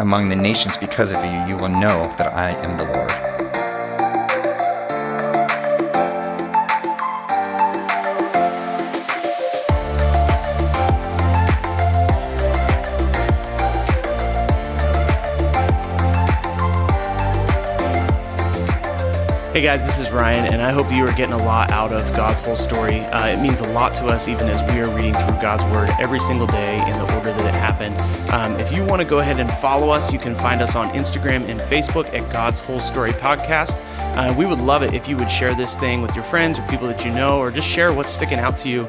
among 0.00 0.28
the 0.28 0.36
nations 0.36 0.76
because 0.76 1.12
of 1.12 1.24
you, 1.24 1.54
you 1.54 1.56
will 1.56 1.68
know 1.68 2.12
that 2.18 2.34
I 2.34 2.50
am 2.50 2.76
the 2.76 2.84
Lord. 2.92 3.51
Hey 19.52 19.60
guys, 19.60 19.84
this 19.84 19.98
is 19.98 20.10
Ryan, 20.10 20.50
and 20.50 20.62
I 20.62 20.70
hope 20.70 20.90
you 20.90 21.06
are 21.06 21.12
getting 21.12 21.34
a 21.34 21.44
lot 21.44 21.70
out 21.72 21.92
of 21.92 22.00
God's 22.16 22.40
whole 22.40 22.56
story. 22.56 23.00
Uh, 23.00 23.26
it 23.26 23.42
means 23.42 23.60
a 23.60 23.68
lot 23.74 23.94
to 23.96 24.06
us, 24.06 24.26
even 24.26 24.48
as 24.48 24.62
we 24.72 24.80
are 24.80 24.88
reading 24.96 25.12
through 25.12 25.42
God's 25.42 25.62
Word 25.64 25.90
every 26.00 26.20
single 26.20 26.46
day 26.46 26.76
in 26.76 26.98
the 26.98 27.14
order 27.14 27.34
that 27.34 27.44
it 27.44 27.52
happened. 27.52 27.94
Um, 28.32 28.58
if 28.58 28.72
you 28.72 28.82
want 28.82 29.02
to 29.02 29.06
go 29.06 29.18
ahead 29.18 29.38
and 29.38 29.52
follow 29.58 29.90
us, 29.90 30.10
you 30.10 30.18
can 30.18 30.34
find 30.34 30.62
us 30.62 30.74
on 30.74 30.88
Instagram 30.94 31.46
and 31.50 31.60
Facebook 31.60 32.06
at 32.14 32.32
God's 32.32 32.60
Whole 32.60 32.78
Story 32.78 33.10
Podcast. 33.10 33.78
Uh, 34.16 34.34
we 34.38 34.46
would 34.46 34.58
love 34.58 34.82
it 34.82 34.94
if 34.94 35.06
you 35.06 35.18
would 35.18 35.30
share 35.30 35.54
this 35.54 35.76
thing 35.76 36.00
with 36.00 36.14
your 36.14 36.24
friends 36.24 36.58
or 36.58 36.62
people 36.68 36.88
that 36.88 37.04
you 37.04 37.12
know, 37.12 37.38
or 37.38 37.50
just 37.50 37.68
share 37.68 37.92
what's 37.92 38.10
sticking 38.10 38.38
out 38.38 38.56
to 38.56 38.70
you. 38.70 38.88